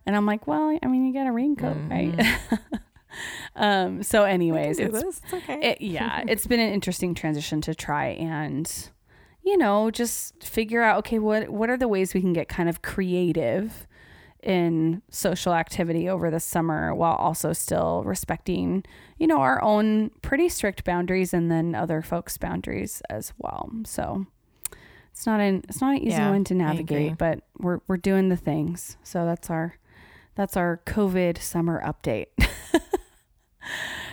And 0.07 0.15
I'm 0.15 0.25
like, 0.25 0.47
well, 0.47 0.75
I 0.81 0.87
mean, 0.87 1.05
you 1.05 1.13
got 1.13 1.27
a 1.27 1.31
raincoat, 1.31 1.77
mm. 1.77 1.91
right? 1.91 2.71
um, 3.55 4.03
so, 4.03 4.23
anyways, 4.23 4.79
it's, 4.79 4.97
it's, 4.97 5.21
okay. 5.33 5.71
It, 5.71 5.81
yeah, 5.81 6.23
it's 6.27 6.47
been 6.47 6.59
an 6.59 6.73
interesting 6.73 7.13
transition 7.13 7.61
to 7.61 7.75
try 7.75 8.07
and, 8.07 8.89
you 9.43 9.57
know, 9.57 9.91
just 9.91 10.43
figure 10.43 10.81
out 10.81 10.99
okay, 10.99 11.19
what 11.19 11.49
what 11.49 11.69
are 11.69 11.77
the 11.77 11.87
ways 11.87 12.13
we 12.13 12.21
can 12.21 12.33
get 12.33 12.47
kind 12.47 12.69
of 12.69 12.81
creative 12.81 13.87
in 14.43 15.01
social 15.09 15.53
activity 15.53 16.07
over 16.07 16.29
the 16.29 16.39
summer 16.39 16.93
while 16.93 17.15
also 17.15 17.53
still 17.53 18.03
respecting, 18.05 18.83
you 19.17 19.27
know, 19.27 19.39
our 19.39 19.61
own 19.61 20.09
pretty 20.21 20.47
strict 20.47 20.83
boundaries 20.83 21.33
and 21.33 21.51
then 21.51 21.75
other 21.75 22.01
folks' 22.01 22.37
boundaries 22.37 23.01
as 23.09 23.33
well. 23.37 23.69
So 23.85 24.25
it's 25.11 25.25
not 25.25 25.39
an 25.39 25.63
it's 25.67 25.81
not 25.81 25.95
an 25.95 26.01
easy 26.01 26.11
yeah, 26.11 26.29
one 26.29 26.43
to 26.45 26.53
navigate, 26.53 27.17
but 27.17 27.41
we're 27.57 27.79
we're 27.87 27.97
doing 27.97 28.29
the 28.29 28.37
things. 28.37 28.97
So 29.03 29.25
that's 29.25 29.49
our 29.49 29.75
that's 30.37 30.55
our 30.55 30.81
COVID 30.85 31.41
summer 31.41 31.83
update. 31.85 32.27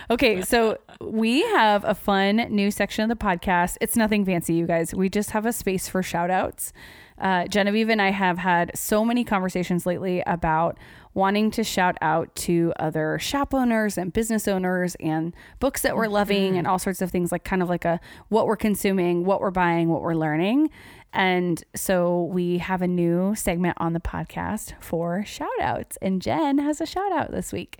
Okay, 0.09 0.41
so 0.43 0.77
we 1.01 1.41
have 1.41 1.83
a 1.83 1.95
fun 1.95 2.37
new 2.49 2.71
section 2.71 3.09
of 3.09 3.17
the 3.17 3.23
podcast. 3.23 3.77
It's 3.81 3.95
nothing 3.95 4.25
fancy, 4.25 4.53
you 4.53 4.67
guys. 4.67 4.93
We 4.93 5.09
just 5.09 5.31
have 5.31 5.45
a 5.45 5.53
space 5.53 5.87
for 5.87 6.03
shout 6.03 6.29
outs. 6.29 6.73
Uh, 7.17 7.47
Genevieve 7.47 7.89
and 7.89 8.01
I 8.01 8.11
have 8.11 8.37
had 8.37 8.71
so 8.75 9.05
many 9.05 9.23
conversations 9.23 9.85
lately 9.85 10.21
about 10.27 10.77
wanting 11.15 11.49
to 11.49 11.63
shout 11.63 11.97
out 12.01 12.35
to 12.35 12.73
other 12.77 13.17
shop 13.17 13.53
owners 13.53 13.97
and 13.97 14.13
business 14.13 14.47
owners 14.47 14.95
and 14.99 15.33
books 15.59 15.81
that 15.81 15.95
we're 15.95 16.07
loving 16.07 16.49
mm-hmm. 16.49 16.57
and 16.57 16.67
all 16.67 16.77
sorts 16.77 17.01
of 17.01 17.09
things 17.09 17.31
like 17.31 17.43
kind 17.43 17.63
of 17.63 17.69
like 17.69 17.85
a 17.85 17.99
what 18.27 18.45
we're 18.45 18.57
consuming, 18.57 19.25
what 19.25 19.41
we're 19.41 19.49
buying, 19.49 19.89
what 19.89 20.01
we're 20.01 20.13
learning. 20.13 20.69
And 21.13 21.63
so 21.73 22.25
we 22.25 22.57
have 22.57 22.81
a 22.81 22.87
new 22.87 23.33
segment 23.33 23.77
on 23.79 23.93
the 23.93 24.01
podcast 24.01 24.73
for 24.83 25.23
shout 25.25 25.47
outs. 25.61 25.97
And 26.01 26.21
Jen 26.21 26.57
has 26.57 26.81
a 26.81 26.85
shout 26.85 27.13
out 27.13 27.31
this 27.31 27.53
week. 27.53 27.79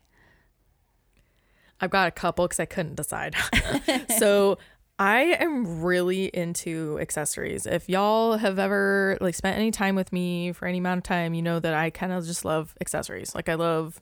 I've 1.81 1.89
got 1.89 2.07
a 2.07 2.11
couple 2.11 2.45
because 2.45 2.61
I 2.61 2.65
couldn't 2.65 2.95
decide. 2.95 3.35
so 4.17 4.57
I 4.97 5.37
am 5.41 5.81
really 5.81 6.25
into 6.27 6.97
accessories. 7.01 7.65
If 7.65 7.89
y'all 7.89 8.37
have 8.37 8.57
ever 8.57 9.17
like 9.19 9.35
spent 9.35 9.57
any 9.57 9.71
time 9.71 9.95
with 9.95 10.13
me 10.13 10.53
for 10.53 10.67
any 10.67 10.77
amount 10.77 10.99
of 10.99 11.03
time, 11.03 11.33
you 11.33 11.41
know 11.41 11.59
that 11.59 11.73
I 11.73 11.89
kind 11.89 12.13
of 12.13 12.25
just 12.25 12.45
love 12.45 12.75
accessories. 12.79 13.35
Like 13.35 13.49
I 13.49 13.55
love 13.55 14.01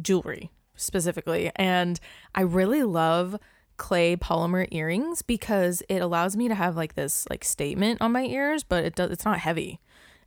jewelry 0.00 0.50
specifically, 0.74 1.52
and 1.54 2.00
I 2.34 2.40
really 2.40 2.82
love 2.82 3.38
clay 3.76 4.16
polymer 4.16 4.66
earrings 4.72 5.22
because 5.22 5.82
it 5.88 5.98
allows 5.98 6.36
me 6.36 6.48
to 6.48 6.54
have 6.54 6.76
like 6.76 6.94
this 6.94 7.26
like 7.30 7.44
statement 7.44 8.00
on 8.00 8.10
my 8.10 8.24
ears, 8.24 8.64
but 8.64 8.84
it 8.84 8.96
does 8.96 9.12
it's 9.12 9.24
not 9.24 9.38
heavy 9.38 9.78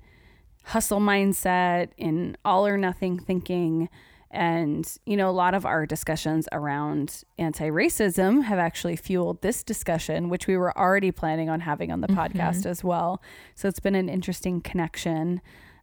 hustle 0.64 1.00
mindset, 1.00 1.88
in 1.96 2.36
all 2.44 2.66
or 2.66 2.76
nothing 2.76 3.18
thinking. 3.18 3.88
And, 4.30 4.86
you 5.06 5.16
know, 5.16 5.30
a 5.30 5.32
lot 5.32 5.54
of 5.54 5.64
our 5.64 5.86
discussions 5.86 6.48
around 6.52 7.22
anti 7.38 7.68
racism 7.68 8.42
have 8.42 8.58
actually 8.58 8.96
fueled 8.96 9.40
this 9.40 9.62
discussion, 9.62 10.28
which 10.28 10.46
we 10.46 10.56
were 10.56 10.76
already 10.76 11.12
planning 11.12 11.48
on 11.48 11.60
having 11.60 11.92
on 11.92 12.00
the 12.00 12.08
mm-hmm. 12.08 12.38
podcast 12.38 12.66
as 12.66 12.82
well. 12.82 13.22
So 13.54 13.68
it's 13.68 13.80
been 13.80 13.94
an 13.94 14.08
interesting 14.08 14.60
connection 14.60 15.40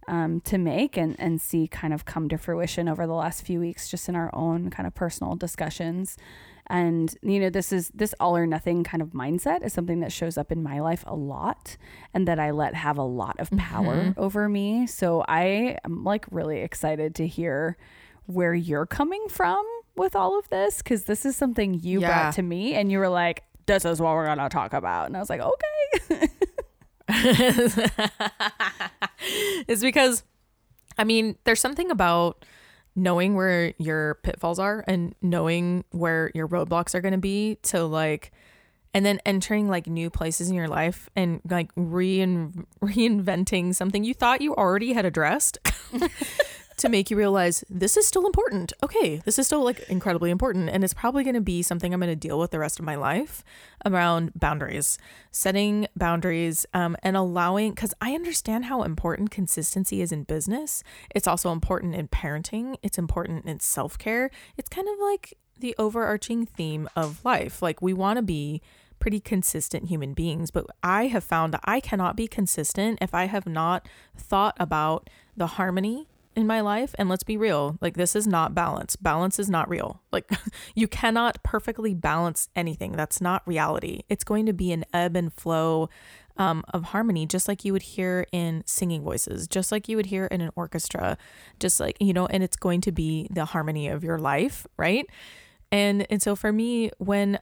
um, 0.10 0.42
to 0.42 0.58
make 0.58 0.98
and, 0.98 1.16
and 1.18 1.40
see 1.40 1.68
kind 1.68 1.94
of 1.94 2.04
come 2.04 2.28
to 2.30 2.38
fruition 2.38 2.90
over 2.90 3.08
the 3.08 3.14
last 3.14 3.46
few 3.46 3.62
weeks, 3.62 3.90
just 3.90 4.10
in 4.10 4.16
our 4.16 4.30
own 4.34 4.70
kind 4.70 4.86
of 4.86 4.94
personal 4.94 5.36
discussions 5.36 6.18
and 6.68 7.16
you 7.22 7.40
know 7.40 7.50
this 7.50 7.74
is 7.74 7.90
this 7.94 8.14
all 8.20 8.36
or 8.38 8.48
nothing 8.48 8.84
kind 8.84 9.02
of 9.02 9.10
mindset 9.10 9.64
is 9.64 9.74
something 9.74 10.00
that 10.00 10.12
shows 10.12 10.38
up 10.38 10.52
in 10.52 10.64
my 10.64 10.80
life 10.80 11.04
a 11.08 11.16
lot 11.16 11.78
and 12.14 12.28
that 12.28 12.40
i 12.40 12.52
let 12.52 12.74
have 12.74 12.98
a 12.98 13.04
lot 13.04 13.36
of 13.40 13.50
power 13.52 13.96
mm-hmm. 13.96 14.20
over 14.20 14.48
me 14.48 14.88
so 14.88 15.24
i 15.28 15.78
am 15.84 16.04
like 16.04 16.26
really 16.32 16.62
excited 16.62 17.14
to 17.16 17.28
hear 17.28 17.78
where 18.26 18.54
you're 18.54 18.86
coming 18.86 19.26
from 19.28 19.66
with 19.96 20.16
all 20.16 20.40
of 20.40 20.48
this 20.50 20.78
because 20.78 21.04
this 21.04 21.26
is 21.26 21.36
something 21.36 21.74
you 21.74 22.00
yeah. 22.02 22.08
brought 22.08 22.34
to 22.34 22.42
me 22.42 22.74
and 22.74 22.92
you 22.92 22.98
were 23.00 23.10
like 23.10 23.44
this 23.66 23.86
is 23.86 24.00
what 24.00 24.14
we're 24.14 24.26
gonna 24.26 24.50
talk 24.50 24.74
about 24.74 25.08
and 25.08 25.18
i 25.18 25.20
was 25.20 25.30
like 25.30 25.42
okay 25.42 26.30
it's 29.68 29.82
because 29.82 30.24
i 30.98 31.04
mean 31.04 31.36
there's 31.44 31.60
something 31.60 31.92
about 31.92 32.46
knowing 32.96 33.36
where 33.36 33.74
your 33.78 34.16
pitfalls 34.16 34.60
are 34.60 34.84
and 34.88 35.16
knowing 35.22 35.84
where 35.92 36.32
your 36.34 36.48
roadblocks 36.48 36.94
are 36.94 37.02
going 37.02 37.14
to 37.14 37.18
be 37.18 37.58
to 37.64 37.84
like 37.84 38.32
and 38.94 39.06
then 39.06 39.20
entering 39.26 39.68
like 39.68 39.88
new 39.88 40.10
places 40.10 40.50
in 40.50 40.56
your 40.56 40.68
life 40.68 41.10
and 41.16 41.42
like 41.50 41.74
rein- 41.76 42.66
reinventing 42.82 43.74
something 43.74 44.04
you 44.04 44.14
thought 44.14 44.42
you 44.42 44.56
already 44.56 44.94
had 44.94 45.06
addressed 45.06 45.58
to 46.78 46.90
make 46.90 47.12
you 47.12 47.18
realize 47.18 47.64
this 47.70 47.98
is 47.98 48.06
still 48.06 48.26
important. 48.26 48.74
Okay, 48.82 49.18
this 49.26 49.38
is 49.38 49.48
still 49.48 49.64
like 49.64 49.88
incredibly 49.90 50.32
important. 50.32 50.70
And 50.70 50.84
it's 50.84 50.94
probably 50.94 51.24
going 51.24 51.36
to 51.36 51.42
be 51.42 51.62
something 51.62 51.94
I'm 51.94 52.00
going 52.00 52.10
to 52.10 52.16
deal 52.16 52.40
with 52.40 52.52
the 52.52 52.60
rest 52.60 52.80
of 52.80 52.86
my 52.86 52.96
life 52.96 53.44
around 53.86 54.32
boundaries, 54.36 54.98
setting 55.32 55.88
boundaries, 55.96 56.66
um, 56.74 56.96
and 57.04 57.18
allowing, 57.18 57.72
because 57.72 57.94
I 58.02 58.14
understand 58.14 58.66
how 58.66 58.84
important 58.84 59.32
consistency 59.32 60.02
is 60.02 60.12
in 60.12 60.24
business. 60.24 60.84
It's 61.14 61.28
also 61.28 61.52
important 61.52 61.96
in 61.96 62.08
parenting, 62.08 62.78
it's 62.82 62.98
important 62.98 63.46
in 63.46 63.60
self 63.60 63.98
care. 63.98 64.30
It's 64.58 64.70
kind 64.70 64.88
of 64.88 64.96
like 65.00 65.38
the 65.60 65.76
overarching 65.78 66.46
theme 66.46 66.90
of 66.96 67.24
life. 67.24 67.62
Like, 67.62 67.82
we 67.82 67.94
want 67.94 68.18
to 68.18 68.24
be 68.24 68.62
pretty 69.00 69.20
consistent 69.20 69.90
human 69.90 70.14
beings, 70.14 70.50
but 70.50 70.66
I 70.82 71.08
have 71.08 71.24
found 71.24 71.54
that 71.54 71.62
I 71.66 71.80
cannot 71.80 72.16
be 72.16 72.28
consistent 72.28 73.00
if 73.02 73.14
I 73.14 73.26
have 73.26 73.46
not 73.46 73.88
thought 74.18 74.56
about 74.60 75.10
the 75.36 75.48
harmony 75.48 76.08
in 76.36 76.48
my 76.48 76.62
life. 76.62 76.96
And 76.98 77.10
let's 77.10 77.24
be 77.24 77.38
real, 77.38 77.78
like, 77.82 77.96
this 77.96 78.16
is 78.16 78.28
not 78.28 78.54
balance. 78.54 78.96
Balance 78.96 79.40
is 79.40 79.50
not 79.50 79.70
real. 79.70 80.02
Like, 80.12 80.30
you 80.76 80.88
cannot 80.88 81.42
perfectly 81.44 81.94
balance 81.94 82.50
anything. 82.56 82.94
That's 82.94 83.22
not 83.22 83.48
reality. 83.48 84.02
It's 84.10 84.24
going 84.24 84.46
to 84.46 84.54
be 84.54 84.72
an 84.72 84.86
ebb 84.94 85.16
and 85.16 85.34
flow 85.34 85.90
um, 86.38 86.64
of 86.74 86.86
harmony, 86.86 87.26
just 87.26 87.48
like 87.48 87.64
you 87.64 87.74
would 87.74 87.84
hear 87.84 88.26
in 88.32 88.64
singing 88.66 89.04
voices, 89.04 89.48
just 89.48 89.72
like 89.72 89.88
you 89.88 89.98
would 89.98 90.08
hear 90.08 90.26
in 90.26 90.42
an 90.42 90.52
orchestra, 90.56 91.18
just 91.60 91.80
like, 91.80 91.98
you 92.00 92.14
know, 92.14 92.26
and 92.26 92.44
it's 92.44 92.56
going 92.56 92.82
to 92.82 92.92
be 92.92 93.28
the 93.32 93.46
harmony 93.46 93.88
of 93.88 94.04
your 94.04 94.18
life, 94.18 94.66
right? 94.78 95.06
And 95.72 96.06
and 96.12 96.22
so 96.22 96.36
for 96.36 96.52
me, 96.52 96.92
when 96.98 97.40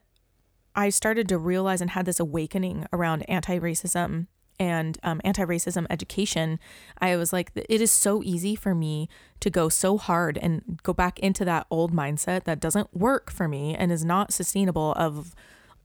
I 0.75 0.89
started 0.89 1.27
to 1.29 1.37
realize 1.37 1.81
and 1.81 1.91
had 1.91 2.05
this 2.05 2.19
awakening 2.19 2.85
around 2.93 3.23
anti-racism 3.29 4.27
and 4.59 4.97
um, 5.03 5.19
anti-racism 5.23 5.85
education 5.89 6.59
i 6.99 7.15
was 7.15 7.33
like 7.33 7.51
it 7.55 7.81
is 7.81 7.91
so 7.91 8.21
easy 8.23 8.55
for 8.55 8.75
me 8.75 9.09
to 9.39 9.49
go 9.49 9.69
so 9.69 9.97
hard 9.97 10.37
and 10.37 10.79
go 10.83 10.93
back 10.93 11.17
into 11.19 11.43
that 11.43 11.65
old 11.69 11.93
mindset 11.93 12.43
that 12.43 12.59
doesn't 12.59 12.95
work 12.95 13.31
for 13.31 13.47
me 13.47 13.75
and 13.75 13.91
is 13.91 14.05
not 14.05 14.31
sustainable 14.31 14.93
of 14.97 15.35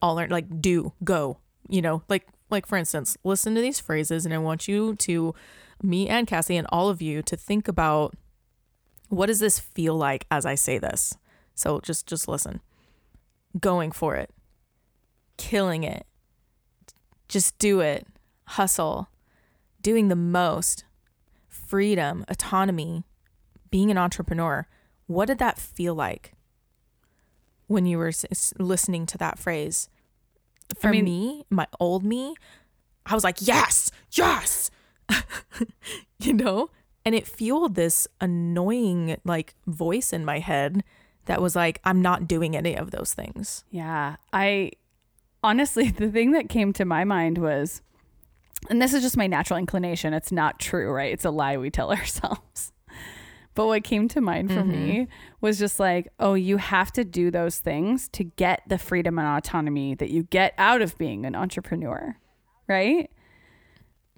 all 0.02 0.14
like 0.28 0.60
do 0.60 0.92
go 1.02 1.38
you 1.68 1.82
know? 1.82 2.02
Like 2.08 2.26
like 2.48 2.66
for 2.66 2.78
instance 2.78 3.16
listen 3.24 3.54
to 3.56 3.60
these 3.60 3.80
phrases 3.80 4.24
and 4.24 4.32
i 4.32 4.38
want 4.38 4.68
you 4.68 4.94
to 4.94 5.34
me 5.82 6.08
and 6.08 6.28
cassie 6.28 6.56
and 6.56 6.66
all 6.70 6.88
of 6.88 7.02
you 7.02 7.20
to 7.20 7.36
think 7.36 7.66
about 7.66 8.14
what 9.08 9.26
does 9.26 9.40
this 9.40 9.58
feel 9.58 9.96
like 9.96 10.26
as 10.30 10.46
i 10.46 10.54
say 10.54 10.78
this? 10.78 11.16
So 11.54 11.80
just 11.80 12.06
just 12.06 12.28
listen. 12.28 12.60
Going 13.58 13.90
for 13.90 14.14
it. 14.14 14.30
Killing 15.36 15.82
it. 15.82 16.06
Just 17.28 17.58
do 17.58 17.80
it 17.80 18.06
hustle, 18.46 19.08
doing 19.82 20.08
the 20.08 20.16
most, 20.16 20.84
freedom, 21.48 22.24
autonomy, 22.28 23.04
being 23.70 23.90
an 23.90 23.98
entrepreneur. 23.98 24.66
What 25.06 25.26
did 25.26 25.38
that 25.38 25.58
feel 25.58 25.94
like 25.94 26.32
when 27.66 27.86
you 27.86 27.98
were 27.98 28.12
listening 28.58 29.06
to 29.06 29.18
that 29.18 29.38
phrase? 29.38 29.88
For 30.78 30.88
I 30.88 30.92
mean, 30.92 31.04
me, 31.04 31.46
my 31.50 31.66
old 31.78 32.04
me, 32.04 32.34
I 33.04 33.14
was 33.14 33.24
like, 33.24 33.38
yes, 33.40 33.90
yes, 34.12 34.70
you 36.18 36.32
know? 36.32 36.70
And 37.04 37.14
it 37.14 37.26
fueled 37.26 37.76
this 37.76 38.08
annoying 38.20 39.16
like 39.24 39.54
voice 39.66 40.12
in 40.12 40.24
my 40.24 40.40
head 40.40 40.82
that 41.26 41.40
was 41.40 41.54
like, 41.54 41.80
I'm 41.84 42.02
not 42.02 42.26
doing 42.26 42.56
any 42.56 42.76
of 42.76 42.90
those 42.90 43.14
things. 43.14 43.64
Yeah. 43.70 44.16
I 44.32 44.72
honestly, 45.42 45.90
the 45.96 46.10
thing 46.10 46.32
that 46.32 46.48
came 46.48 46.72
to 46.74 46.84
my 46.84 47.04
mind 47.04 47.38
was 47.38 47.82
and 48.70 48.80
this 48.80 48.94
is 48.94 49.02
just 49.02 49.16
my 49.16 49.26
natural 49.26 49.58
inclination. 49.58 50.12
It's 50.12 50.32
not 50.32 50.58
true, 50.58 50.90
right? 50.90 51.12
It's 51.12 51.24
a 51.24 51.30
lie 51.30 51.56
we 51.56 51.70
tell 51.70 51.90
ourselves. 51.92 52.72
But 53.54 53.66
what 53.66 53.84
came 53.84 54.06
to 54.08 54.20
mind 54.20 54.50
for 54.50 54.60
mm-hmm. 54.60 54.70
me 54.70 55.08
was 55.40 55.58
just 55.58 55.80
like, 55.80 56.08
oh, 56.20 56.34
you 56.34 56.58
have 56.58 56.92
to 56.92 57.04
do 57.04 57.30
those 57.30 57.58
things 57.58 58.08
to 58.10 58.22
get 58.22 58.62
the 58.68 58.76
freedom 58.76 59.18
and 59.18 59.26
autonomy 59.26 59.94
that 59.94 60.10
you 60.10 60.24
get 60.24 60.52
out 60.58 60.82
of 60.82 60.96
being 60.98 61.24
an 61.24 61.34
entrepreneur, 61.34 62.18
right? 62.68 63.10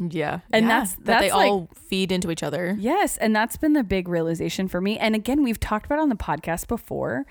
Yeah. 0.01 0.41
And 0.53 0.67
yeah. 0.67 0.81
that's, 0.81 0.95
that's 0.95 1.07
that 1.07 1.21
they 1.21 1.31
like, 1.31 1.51
all 1.51 1.69
feed 1.75 2.11
into 2.11 2.33
each 2.33 2.43
other. 2.43 2.77
Yes. 2.81 3.17
And 3.17 3.35
that's 3.35 3.57
been 3.57 3.75
the 3.75 3.85
big 3.85 4.09
realization 4.09 4.67
for 4.67 4.81
me. 4.81 4.99
And 4.99 5.15
again, 5.15 5.45
we've 5.45 5.61
talked 5.61 5.87
about 5.87 6.01
on 6.01 6.09
the 6.09 6.17
podcast 6.17 6.67
before 6.67 7.25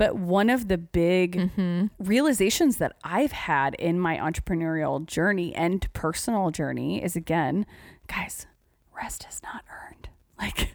but 0.00 0.16
one 0.16 0.48
of 0.48 0.68
the 0.68 0.78
big 0.78 1.36
mm-hmm. 1.36 1.88
realizations 1.98 2.78
that 2.78 2.96
I've 3.04 3.32
had 3.32 3.74
in 3.74 4.00
my 4.00 4.16
entrepreneurial 4.16 5.04
journey 5.04 5.54
and 5.54 5.92
personal 5.92 6.50
journey 6.50 7.04
is 7.04 7.16
again, 7.16 7.66
guys, 8.08 8.46
rest 8.96 9.26
is 9.28 9.42
not 9.42 9.62
earned. 9.70 10.08
Like, 10.40 10.74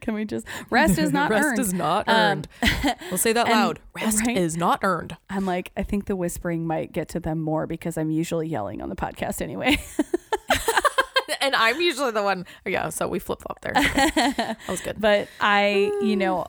can 0.00 0.14
we 0.14 0.24
just 0.24 0.44
rest 0.70 0.98
is 0.98 1.12
not 1.12 1.30
earned? 1.30 1.40
rest 1.40 1.46
earned. 1.46 1.58
is 1.60 1.72
not 1.72 2.08
um, 2.08 2.16
earned. 2.16 2.48
Um, 2.62 2.94
we'll 3.10 3.18
say 3.18 3.32
that 3.32 3.46
and, 3.46 3.54
loud. 3.54 3.78
Rest 3.94 4.26
right? 4.26 4.36
is 4.36 4.56
not 4.56 4.80
earned. 4.82 5.16
I'm 5.30 5.46
like, 5.46 5.70
I 5.76 5.84
think 5.84 6.06
the 6.06 6.16
whispering 6.16 6.66
might 6.66 6.90
get 6.90 7.08
to 7.10 7.20
them 7.20 7.40
more 7.40 7.68
because 7.68 7.96
I'm 7.96 8.10
usually 8.10 8.48
yelling 8.48 8.82
on 8.82 8.88
the 8.88 8.96
podcast 8.96 9.40
anyway. 9.40 9.78
and 11.40 11.54
I'm 11.54 11.80
usually 11.80 12.10
the 12.10 12.24
one. 12.24 12.44
Yeah, 12.66 12.88
so 12.88 13.06
we 13.06 13.20
flip 13.20 13.40
flop 13.40 13.60
there. 13.60 13.74
Okay. 13.76 14.32
That 14.36 14.58
was 14.68 14.80
good. 14.80 15.00
But 15.00 15.28
I, 15.40 15.92
you 16.02 16.16
know, 16.16 16.48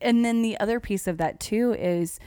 and 0.00 0.24
then 0.24 0.42
the 0.42 0.58
other 0.60 0.80
piece 0.80 1.06
of 1.06 1.18
that 1.18 1.40
too 1.40 1.74
is 1.78 2.18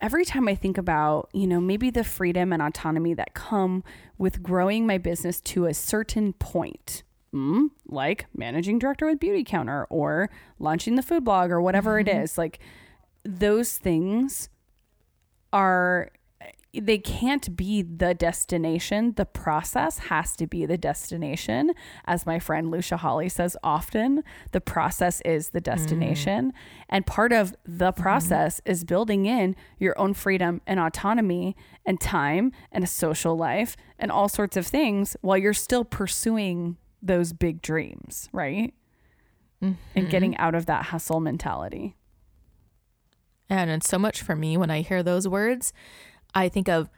every 0.00 0.24
time 0.24 0.48
I 0.48 0.54
think 0.54 0.76
about, 0.76 1.30
you 1.32 1.46
know, 1.46 1.60
maybe 1.60 1.90
the 1.90 2.04
freedom 2.04 2.52
and 2.52 2.60
autonomy 2.60 3.14
that 3.14 3.34
come 3.34 3.84
with 4.18 4.42
growing 4.42 4.86
my 4.86 4.98
business 4.98 5.40
to 5.42 5.66
a 5.66 5.74
certain 5.74 6.32
point, 6.34 7.04
mm, 7.32 7.68
like 7.86 8.26
managing 8.36 8.78
director 8.78 9.06
with 9.06 9.20
Beautycounter 9.20 9.86
or 9.90 10.28
launching 10.58 10.96
the 10.96 11.02
food 11.02 11.24
blog 11.24 11.50
or 11.50 11.60
whatever 11.60 12.00
mm-hmm. 12.00 12.08
it 12.16 12.22
is, 12.22 12.36
like 12.36 12.58
those 13.24 13.78
things 13.78 14.48
are 15.52 16.10
they 16.74 16.98
can't 16.98 17.54
be 17.54 17.82
the 17.82 18.14
destination. 18.14 19.12
The 19.16 19.26
process 19.26 19.98
has 19.98 20.34
to 20.36 20.46
be 20.46 20.64
the 20.64 20.78
destination. 20.78 21.72
As 22.06 22.24
my 22.24 22.38
friend 22.38 22.70
Lucia 22.70 22.96
Holly 22.96 23.28
says 23.28 23.56
often, 23.62 24.24
the 24.52 24.60
process 24.60 25.20
is 25.22 25.50
the 25.50 25.60
destination. 25.60 26.52
Mm. 26.52 26.54
And 26.88 27.06
part 27.06 27.32
of 27.32 27.54
the 27.64 27.92
mm-hmm. 27.92 28.02
process 28.02 28.60
mm. 28.60 28.70
is 28.70 28.84
building 28.84 29.26
in 29.26 29.54
your 29.78 29.98
own 29.98 30.14
freedom 30.14 30.62
and 30.66 30.80
autonomy 30.80 31.56
and 31.84 32.00
time 32.00 32.52
and 32.70 32.82
a 32.82 32.86
social 32.86 33.36
life 33.36 33.76
and 33.98 34.10
all 34.10 34.28
sorts 34.28 34.56
of 34.56 34.66
things 34.66 35.14
while 35.20 35.36
you're 35.36 35.52
still 35.52 35.84
pursuing 35.84 36.78
those 37.02 37.34
big 37.34 37.60
dreams, 37.60 38.30
right? 38.32 38.72
Mm-hmm. 39.62 39.74
And 39.94 40.10
getting 40.10 40.36
out 40.38 40.54
of 40.54 40.66
that 40.66 40.86
hustle 40.86 41.20
mentality. 41.20 41.96
And 43.50 43.70
it's 43.70 43.88
so 43.88 43.98
much 43.98 44.22
for 44.22 44.34
me 44.34 44.56
when 44.56 44.70
I 44.70 44.80
hear 44.80 45.02
those 45.02 45.28
words 45.28 45.74
I 46.34 46.48
think 46.48 46.68
of 46.68 46.88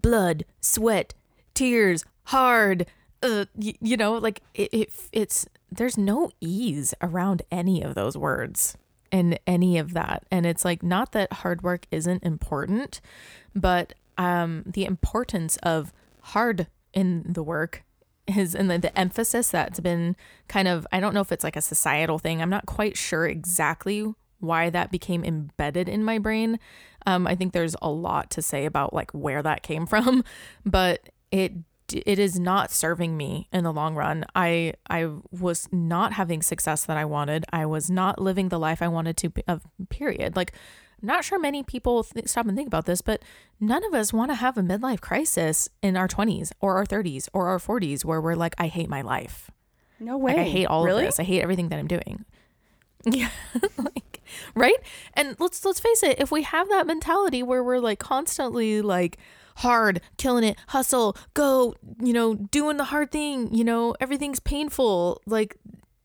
blood, 0.00 0.44
sweat, 0.60 1.14
tears, 1.54 2.04
hard. 2.24 2.86
Uh, 3.22 3.46
y- 3.54 3.74
you 3.80 3.96
know, 3.96 4.14
like 4.14 4.42
it, 4.54 4.72
it, 4.72 4.90
it's 5.12 5.46
there's 5.70 5.98
no 5.98 6.30
ease 6.40 6.94
around 7.02 7.42
any 7.50 7.82
of 7.82 7.94
those 7.94 8.16
words 8.16 8.76
and 9.10 9.38
any 9.46 9.78
of 9.78 9.94
that. 9.94 10.24
And 10.30 10.46
it's 10.46 10.64
like 10.64 10.82
not 10.82 11.12
that 11.12 11.32
hard 11.34 11.62
work 11.62 11.86
isn't 11.90 12.22
important, 12.22 13.00
but 13.54 13.94
um, 14.16 14.64
the 14.66 14.84
importance 14.84 15.56
of 15.62 15.92
hard 16.22 16.66
in 16.92 17.24
the 17.26 17.42
work 17.42 17.84
is 18.26 18.54
and 18.54 18.70
the, 18.70 18.78
the 18.78 18.98
emphasis 18.98 19.50
that's 19.50 19.80
been 19.80 20.14
kind 20.48 20.68
of 20.68 20.86
I 20.92 21.00
don't 21.00 21.14
know 21.14 21.20
if 21.20 21.32
it's 21.32 21.44
like 21.44 21.56
a 21.56 21.62
societal 21.62 22.18
thing. 22.18 22.42
I'm 22.42 22.50
not 22.50 22.66
quite 22.66 22.96
sure 22.96 23.26
exactly 23.26 24.12
why 24.40 24.70
that 24.70 24.90
became 24.90 25.24
embedded 25.24 25.88
in 25.88 26.04
my 26.04 26.18
brain. 26.18 26.58
Um, 27.06 27.26
I 27.26 27.34
think 27.34 27.52
there's 27.52 27.76
a 27.80 27.90
lot 27.90 28.30
to 28.30 28.42
say 28.42 28.64
about 28.64 28.92
like 28.92 29.10
where 29.12 29.42
that 29.42 29.62
came 29.62 29.86
from, 29.86 30.24
but 30.66 31.08
it 31.30 31.52
it 31.92 32.18
is 32.18 32.38
not 32.38 32.70
serving 32.70 33.16
me 33.16 33.48
in 33.52 33.64
the 33.64 33.72
long 33.72 33.94
run. 33.94 34.24
I 34.34 34.74
I 34.90 35.10
was 35.30 35.68
not 35.72 36.12
having 36.12 36.42
success 36.42 36.84
that 36.84 36.96
I 36.96 37.04
wanted. 37.04 37.44
I 37.52 37.66
was 37.66 37.90
not 37.90 38.20
living 38.20 38.48
the 38.48 38.58
life 38.58 38.82
I 38.82 38.88
wanted 38.88 39.16
to. 39.18 39.32
Of 39.46 39.62
period. 39.88 40.36
Like, 40.36 40.52
I'm 41.00 41.06
not 41.06 41.24
sure 41.24 41.38
many 41.38 41.62
people 41.62 42.04
th- 42.04 42.28
stop 42.28 42.46
and 42.46 42.56
think 42.56 42.66
about 42.66 42.86
this, 42.86 43.00
but 43.00 43.22
none 43.60 43.84
of 43.84 43.94
us 43.94 44.12
want 44.12 44.30
to 44.30 44.34
have 44.34 44.58
a 44.58 44.62
midlife 44.62 45.00
crisis 45.00 45.68
in 45.80 45.96
our 45.96 46.08
20s 46.08 46.50
or 46.60 46.76
our 46.76 46.84
30s 46.84 47.28
or 47.32 47.48
our 47.48 47.58
40s 47.58 48.04
where 48.04 48.20
we're 48.20 48.34
like, 48.34 48.54
I 48.58 48.66
hate 48.66 48.88
my 48.88 49.02
life. 49.02 49.50
No 50.00 50.18
way. 50.18 50.32
Like, 50.32 50.46
I 50.46 50.48
hate 50.48 50.66
all 50.66 50.84
really? 50.84 51.04
of 51.04 51.08
this. 51.08 51.20
I 51.20 51.22
hate 51.22 51.40
everything 51.42 51.68
that 51.68 51.78
I'm 51.78 51.88
doing. 51.88 52.24
Yeah. 53.04 53.30
like, 53.78 54.07
right? 54.54 54.76
And 55.14 55.36
let's 55.38 55.64
let's 55.64 55.80
face 55.80 56.02
it, 56.02 56.18
if 56.20 56.30
we 56.30 56.42
have 56.42 56.68
that 56.68 56.86
mentality 56.86 57.42
where 57.42 57.62
we're 57.62 57.80
like 57.80 57.98
constantly 57.98 58.82
like 58.82 59.18
hard, 59.56 60.00
killing 60.16 60.44
it, 60.44 60.56
hustle, 60.68 61.16
go, 61.34 61.74
you 62.00 62.12
know, 62.12 62.34
doing 62.34 62.76
the 62.76 62.84
hard 62.84 63.10
thing, 63.10 63.52
you 63.52 63.64
know, 63.64 63.94
everything's 64.00 64.40
painful, 64.40 65.20
like 65.26 65.56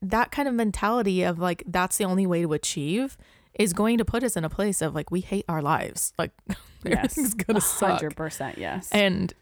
that 0.02 0.30
kind 0.30 0.48
of 0.48 0.54
mentality 0.54 1.22
of 1.22 1.38
like 1.38 1.62
that's 1.66 1.96
the 1.98 2.04
only 2.04 2.26
way 2.26 2.42
to 2.42 2.52
achieve 2.52 3.16
is 3.54 3.72
going 3.72 3.98
to 3.98 4.04
put 4.04 4.24
us 4.24 4.36
in 4.36 4.44
a 4.44 4.50
place 4.50 4.82
of 4.82 4.94
like 4.94 5.10
we 5.10 5.20
hate 5.20 5.44
our 5.48 5.62
lives. 5.62 6.12
Like 6.18 6.32
yes, 6.48 6.56
everything's 6.86 7.34
gonna 7.34 7.60
100%, 7.60 8.32
suck. 8.32 8.56
yes. 8.56 8.88
And 8.92 9.32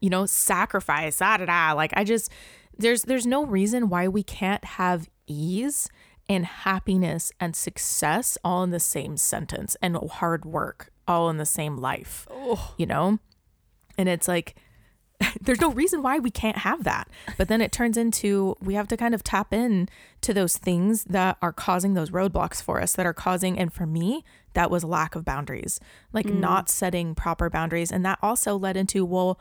you 0.00 0.10
know, 0.10 0.26
sacrifice, 0.26 1.18
da 1.18 1.38
da 1.38 1.46
da. 1.46 1.72
Like 1.72 1.92
I 1.96 2.04
just 2.04 2.30
there's 2.78 3.02
there's 3.02 3.26
no 3.26 3.44
reason 3.44 3.88
why 3.88 4.08
we 4.08 4.22
can't 4.22 4.64
have 4.64 5.08
ease 5.26 5.88
and 6.28 6.44
happiness 6.44 7.32
and 7.40 7.56
success 7.56 8.36
all 8.44 8.62
in 8.62 8.70
the 8.70 8.80
same 8.80 9.16
sentence 9.16 9.76
and 9.82 9.96
hard 9.96 10.44
work 10.44 10.90
all 11.06 11.30
in 11.30 11.38
the 11.38 11.46
same 11.46 11.76
life. 11.78 12.26
Oh. 12.30 12.74
You 12.76 12.86
know? 12.86 13.18
And 13.96 14.08
it's 14.08 14.28
like 14.28 14.54
there's 15.40 15.60
no 15.60 15.72
reason 15.72 16.02
why 16.02 16.18
we 16.18 16.30
can't 16.30 16.58
have 16.58 16.84
that. 16.84 17.08
But 17.36 17.48
then 17.48 17.60
it 17.60 17.72
turns 17.72 17.96
into 17.96 18.54
we 18.60 18.74
have 18.74 18.86
to 18.88 18.96
kind 18.96 19.14
of 19.14 19.24
tap 19.24 19.52
in 19.52 19.88
to 20.20 20.32
those 20.34 20.56
things 20.56 21.04
that 21.04 21.38
are 21.42 21.52
causing 21.52 21.94
those 21.94 22.10
roadblocks 22.10 22.62
for 22.62 22.80
us 22.80 22.92
that 22.92 23.06
are 23.06 23.14
causing 23.14 23.58
and 23.58 23.72
for 23.72 23.86
me 23.86 24.24
that 24.54 24.70
was 24.70 24.84
lack 24.84 25.14
of 25.16 25.24
boundaries. 25.24 25.80
Like 26.12 26.26
Mm. 26.26 26.40
not 26.40 26.68
setting 26.68 27.14
proper 27.14 27.48
boundaries 27.50 27.90
and 27.90 28.04
that 28.04 28.18
also 28.22 28.56
led 28.56 28.76
into 28.76 29.04
well 29.04 29.40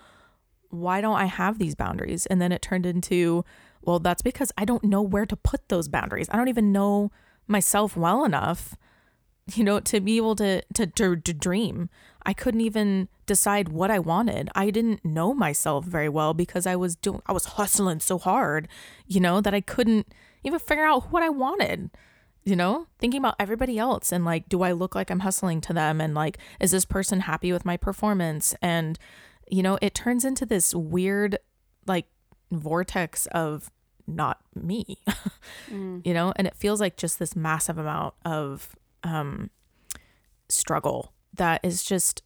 why 0.70 1.00
don't 1.00 1.16
I 1.18 1.26
have 1.26 1.60
these 1.60 1.76
boundaries? 1.76 2.26
And 2.26 2.42
then 2.42 2.52
it 2.52 2.62
turned 2.62 2.86
into 2.86 3.46
well 3.88 3.98
that's 4.00 4.22
because 4.22 4.52
I 4.58 4.66
don't 4.66 4.84
know 4.84 5.02
where 5.02 5.26
to 5.26 5.36
put 5.36 5.70
those 5.70 5.88
boundaries. 5.88 6.28
I 6.30 6.38
don't 6.38 6.50
even 6.50 6.72
know 6.72 7.12
myself 7.48 7.98
well 7.98 8.24
enough 8.24 8.76
you 9.56 9.64
know 9.64 9.80
to 9.80 10.00
be 10.00 10.18
able 10.18 10.36
to 10.36 10.62
to, 10.74 10.86
to, 10.86 11.16
to 11.16 11.34
dream. 11.34 11.90
I 12.26 12.34
couldn't 12.34 12.62
even 12.62 13.08
decide 13.26 13.70
what 13.70 13.90
i 13.90 14.00
wanted. 14.00 14.50
I 14.54 14.70
didn't 14.70 15.04
know 15.06 15.34
myself 15.34 15.86
very 15.86 16.10
well 16.10 16.34
because 16.34 16.68
i 16.68 16.76
was 16.76 16.96
doing 16.96 17.22
i 17.26 17.32
was 17.32 17.46
hustling 17.46 18.00
so 18.00 18.18
hard 18.18 18.68
you 19.08 19.20
know 19.20 19.42
that 19.42 19.54
i 19.54 19.62
couldn't 19.62 20.14
even 20.44 20.60
figure 20.60 20.86
out 20.86 21.12
what 21.12 21.24
i 21.24 21.30
wanted 21.30 21.90
you 22.44 22.56
know 22.56 22.88
thinking 23.00 23.20
about 23.20 23.36
everybody 23.40 23.78
else 23.78 24.12
and 24.12 24.24
like 24.26 24.48
do 24.50 24.62
i 24.62 24.72
look 24.72 24.96
like 24.96 25.10
i'm 25.10 25.20
hustling 25.22 25.62
to 25.62 25.74
them 25.74 26.00
and 26.00 26.14
like 26.14 26.38
is 26.60 26.72
this 26.72 26.86
person 26.86 27.22
happy 27.22 27.52
with 27.52 27.66
my 27.66 27.78
performance? 27.78 28.56
And 28.62 29.00
you 29.50 29.64
know 29.64 29.78
it 29.82 29.96
turns 29.96 30.26
into 30.26 30.46
this 30.46 30.76
weird 30.76 31.38
like 31.86 32.08
vortex 32.52 33.26
of 33.28 33.70
not 34.08 34.40
me. 34.56 35.00
You 35.70 36.14
know 36.14 36.34
and 36.36 36.48
it 36.48 36.56
feels 36.56 36.80
like 36.80 36.98
just 36.98 37.20
this 37.20 37.36
massive 37.36 37.78
amount 37.78 38.14
of 38.26 38.76
um 39.04 39.50
struggle 40.50 41.14
that 41.34 41.60
is 41.64 41.84
just 41.84 42.24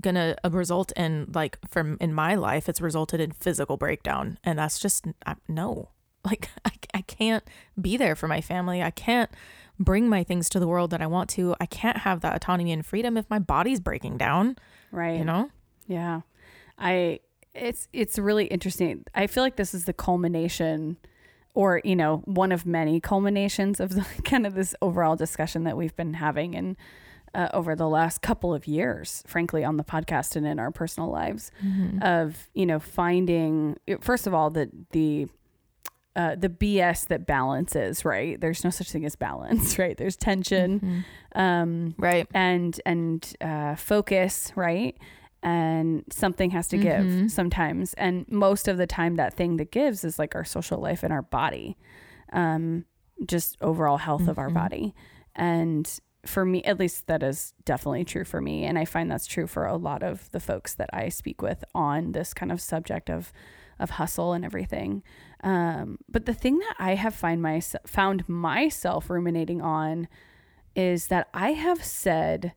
gonna 0.00 0.36
result 0.50 0.92
in 0.96 1.30
like 1.32 1.58
from 1.68 1.96
in 2.00 2.12
my 2.12 2.34
life 2.34 2.68
it's 2.68 2.80
resulted 2.80 3.20
in 3.20 3.30
physical 3.32 3.76
breakdown. 3.76 4.38
And 4.42 4.58
that's 4.58 4.78
just 4.78 5.06
I, 5.26 5.36
no. 5.48 5.90
Like 6.24 6.50
I, 6.64 6.70
I 6.94 7.00
can't 7.00 7.42
be 7.80 7.96
there 7.96 8.14
for 8.14 8.28
my 8.28 8.40
family. 8.40 8.80
I 8.80 8.92
can't 8.92 9.28
bring 9.80 10.08
my 10.08 10.22
things 10.22 10.48
to 10.50 10.60
the 10.60 10.68
world 10.68 10.90
that 10.90 11.02
i 11.02 11.06
want 11.08 11.28
to. 11.30 11.56
I 11.60 11.66
can't 11.66 11.98
have 11.98 12.20
that 12.20 12.36
autonomy 12.36 12.70
and 12.70 12.86
freedom 12.86 13.16
if 13.16 13.28
my 13.28 13.40
body's 13.40 13.80
breaking 13.80 14.18
down. 14.18 14.54
Right. 14.92 15.18
you 15.18 15.24
know? 15.24 15.50
Yeah. 15.88 16.20
I 16.78 17.18
it's 17.54 17.88
it's 17.92 18.18
really 18.18 18.46
interesting. 18.46 19.04
I 19.14 19.26
feel 19.26 19.42
like 19.42 19.56
this 19.56 19.74
is 19.74 19.84
the 19.84 19.92
culmination 19.92 20.96
or, 21.54 21.80
you 21.84 21.96
know, 21.96 22.22
one 22.24 22.52
of 22.52 22.64
many 22.66 23.00
culminations 23.00 23.80
of 23.80 23.90
the 23.94 24.06
kind 24.24 24.46
of 24.46 24.54
this 24.54 24.74
overall 24.82 25.16
discussion 25.16 25.64
that 25.64 25.76
we've 25.76 25.96
been 25.96 26.14
having 26.14 26.54
and 26.54 26.76
uh, 27.34 27.48
over 27.54 27.74
the 27.74 27.88
last 27.88 28.20
couple 28.20 28.52
of 28.54 28.66
years, 28.66 29.22
frankly, 29.26 29.64
on 29.64 29.78
the 29.78 29.84
podcast 29.84 30.36
and 30.36 30.46
in 30.46 30.58
our 30.58 30.70
personal 30.70 31.10
lives, 31.10 31.50
of 32.02 32.50
you 32.52 32.66
know 32.66 32.78
finding 32.78 33.78
first 34.00 34.26
of 34.26 34.34
all 34.34 34.50
the 34.50 34.70
the 34.90 35.26
uh, 36.14 36.34
the 36.36 36.50
BS 36.50 37.06
that 37.08 37.26
balances, 37.26 38.04
right? 38.04 38.38
There's 38.38 38.64
no 38.64 38.70
such 38.70 38.90
thing 38.90 39.06
as 39.06 39.16
balance, 39.16 39.78
right? 39.82 39.96
There's 39.96 40.16
tension, 40.16 41.04
um, 41.34 41.94
right 41.96 42.26
and 42.34 42.78
and 42.84 43.34
uh, 43.40 43.76
focus, 43.76 44.52
right? 44.54 44.96
And 45.42 46.04
something 46.10 46.50
has 46.50 46.68
to 46.68 46.76
give 46.78 47.30
sometimes, 47.32 47.94
and 47.94 48.24
most 48.28 48.68
of 48.68 48.76
the 48.78 48.86
time, 48.86 49.16
that 49.16 49.34
thing 49.34 49.56
that 49.56 49.72
gives 49.72 50.04
is 50.04 50.16
like 50.18 50.36
our 50.36 50.44
social 50.44 50.78
life 50.78 51.02
and 51.02 51.12
our 51.12 51.22
body, 51.22 51.76
um, 52.32 52.84
just 53.26 53.56
overall 53.60 53.96
health 53.96 54.28
of 54.28 54.38
our 54.38 54.50
body. 54.50 54.94
And 55.34 56.00
for 56.24 56.44
me, 56.44 56.62
at 56.62 56.78
least, 56.78 57.08
that 57.08 57.24
is 57.24 57.54
definitely 57.64 58.04
true 58.04 58.24
for 58.24 58.40
me, 58.40 58.64
and 58.64 58.78
I 58.78 58.84
find 58.84 59.10
that's 59.10 59.26
true 59.26 59.48
for 59.48 59.66
a 59.66 59.76
lot 59.76 60.04
of 60.04 60.30
the 60.30 60.38
folks 60.38 60.74
that 60.76 60.90
I 60.92 61.08
speak 61.08 61.42
with 61.42 61.64
on 61.74 62.12
this 62.12 62.32
kind 62.32 62.52
of 62.52 62.60
subject 62.60 63.10
of 63.10 63.32
of 63.80 63.90
hustle 63.90 64.32
and 64.32 64.44
everything. 64.44 65.02
Um, 65.42 65.98
but 66.08 66.26
the 66.26 66.34
thing 66.34 66.60
that 66.60 66.76
I 66.78 66.94
have 66.94 67.14
find 67.14 67.42
my 67.42 67.60
found 67.84 68.28
myself 68.28 69.10
ruminating 69.10 69.60
on 69.60 70.06
is 70.76 71.08
that 71.08 71.28
I 71.34 71.52
have 71.52 71.82
said 71.82 72.52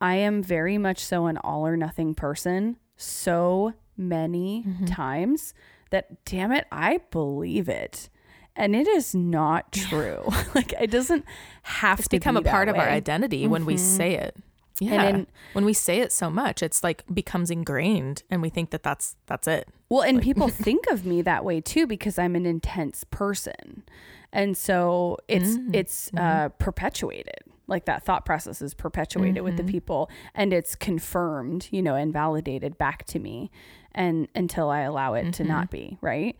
I 0.00 0.16
am 0.16 0.42
very 0.42 0.78
much 0.78 1.04
so 1.04 1.26
an 1.26 1.38
all 1.38 1.66
or 1.66 1.76
nothing 1.76 2.14
person 2.14 2.76
so 2.96 3.74
many 3.96 4.64
mm-hmm. 4.66 4.86
times 4.86 5.54
that 5.90 6.24
damn 6.24 6.52
it, 6.52 6.66
I 6.70 7.00
believe 7.10 7.68
it. 7.68 8.08
And 8.54 8.74
it 8.74 8.88
is 8.88 9.14
not 9.14 9.72
true. 9.72 10.28
like 10.54 10.72
it 10.72 10.90
doesn't 10.90 11.24
have 11.62 12.00
it's 12.00 12.08
to 12.08 12.16
become 12.16 12.34
be 12.34 12.40
a 12.40 12.50
part 12.50 12.66
that 12.66 12.74
of 12.74 12.80
our 12.80 12.86
way. 12.86 12.92
identity 12.92 13.46
when 13.46 13.64
we 13.64 13.74
mm-hmm. 13.74 13.96
say 13.96 14.14
it 14.14 14.36
yeah 14.80 15.08
in- 15.08 15.26
when 15.54 15.64
we 15.64 15.72
say 15.72 15.98
it 15.98 16.12
so 16.12 16.30
much 16.30 16.62
it's 16.62 16.84
like 16.84 17.02
becomes 17.12 17.50
ingrained 17.50 18.22
and 18.30 18.40
we 18.40 18.48
think 18.48 18.70
that 18.70 18.84
that's 18.84 19.16
that's 19.26 19.48
it 19.48 19.68
Well, 19.88 20.02
and 20.02 20.20
people 20.20 20.48
think 20.66 20.86
of 20.88 21.06
me 21.06 21.22
that 21.22 21.44
way 21.44 21.60
too 21.60 21.86
because 21.86 22.18
I'm 22.18 22.36
an 22.36 22.46
intense 22.46 23.04
person. 23.10 23.84
And 24.32 24.56
so 24.56 25.18
it's 25.28 25.56
mm. 25.56 25.74
it's 25.74 26.10
mm-hmm. 26.10 26.18
uh 26.18 26.48
perpetuated. 26.50 27.40
Like 27.68 27.84
that 27.84 28.04
thought 28.04 28.24
process 28.24 28.60
is 28.60 28.74
perpetuated 28.74 29.42
with 29.42 29.56
the 29.56 29.62
mm-hmm. 29.62 29.70
people 29.70 30.10
and 30.34 30.52
it's 30.52 30.74
confirmed, 30.74 31.68
you 31.70 31.82
know, 31.82 31.94
and 31.94 32.12
validated 32.12 32.78
back 32.78 33.04
to 33.06 33.18
me 33.18 33.50
and 33.92 34.26
until 34.34 34.70
I 34.70 34.80
allow 34.80 35.14
it 35.14 35.32
to 35.34 35.44
not 35.44 35.70
mm-hmm. 35.70 35.90
be, 35.90 35.98
right? 36.00 36.36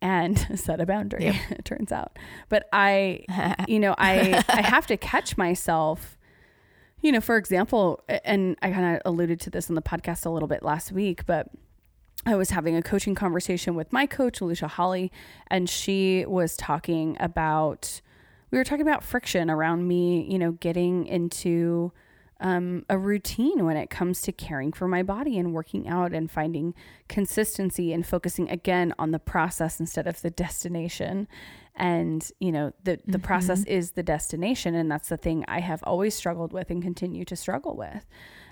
And 0.00 0.38
set 0.58 0.80
a 0.80 0.86
boundary, 0.86 1.26
it 1.50 1.64
turns 1.64 1.92
out. 1.92 2.18
But 2.48 2.68
I 2.72 3.24
you 3.68 3.78
know, 3.78 3.94
I 3.96 4.42
I 4.48 4.62
have 4.62 4.86
to 4.88 4.96
catch 4.96 5.36
myself 5.38 6.18
you 7.02 7.10
know, 7.10 7.20
for 7.20 7.36
example, 7.36 8.00
and 8.24 8.56
I 8.62 8.70
kind 8.70 8.96
of 8.96 9.02
alluded 9.04 9.40
to 9.40 9.50
this 9.50 9.68
in 9.68 9.74
the 9.74 9.82
podcast 9.82 10.24
a 10.24 10.30
little 10.30 10.46
bit 10.46 10.62
last 10.62 10.92
week, 10.92 11.26
but 11.26 11.48
I 12.24 12.36
was 12.36 12.50
having 12.50 12.76
a 12.76 12.82
coaching 12.82 13.16
conversation 13.16 13.74
with 13.74 13.92
my 13.92 14.06
coach, 14.06 14.40
Alicia 14.40 14.68
Holly, 14.68 15.10
and 15.48 15.68
she 15.68 16.24
was 16.26 16.56
talking 16.56 17.16
about, 17.18 18.00
we 18.52 18.58
were 18.58 18.64
talking 18.64 18.86
about 18.86 19.02
friction 19.02 19.50
around 19.50 19.88
me, 19.88 20.30
you 20.30 20.38
know, 20.38 20.52
getting 20.52 21.06
into 21.06 21.90
um, 22.38 22.84
a 22.88 22.98
routine 22.98 23.64
when 23.64 23.76
it 23.76 23.88
comes 23.88 24.20
to 24.22 24.32
caring 24.32 24.72
for 24.72 24.86
my 24.86 25.02
body 25.02 25.38
and 25.38 25.54
working 25.54 25.88
out 25.88 26.12
and 26.12 26.30
finding 26.30 26.74
consistency 27.08 27.92
and 27.92 28.06
focusing 28.06 28.50
again 28.50 28.92
on 28.98 29.10
the 29.10 29.18
process 29.18 29.80
instead 29.80 30.06
of 30.06 30.20
the 30.20 30.30
destination. 30.30 31.28
And, 31.74 32.30
you 32.40 32.52
know, 32.52 32.72
the, 32.84 33.00
the 33.06 33.18
process 33.18 33.64
is 33.64 33.92
the 33.92 34.02
destination. 34.02 34.74
And 34.74 34.90
that's 34.90 35.08
the 35.08 35.16
thing 35.16 35.46
I 35.48 35.60
have 35.60 35.82
always 35.84 36.14
struggled 36.14 36.52
with 36.52 36.68
and 36.68 36.82
continue 36.82 37.24
to 37.24 37.36
struggle 37.36 37.74
with. 37.74 38.04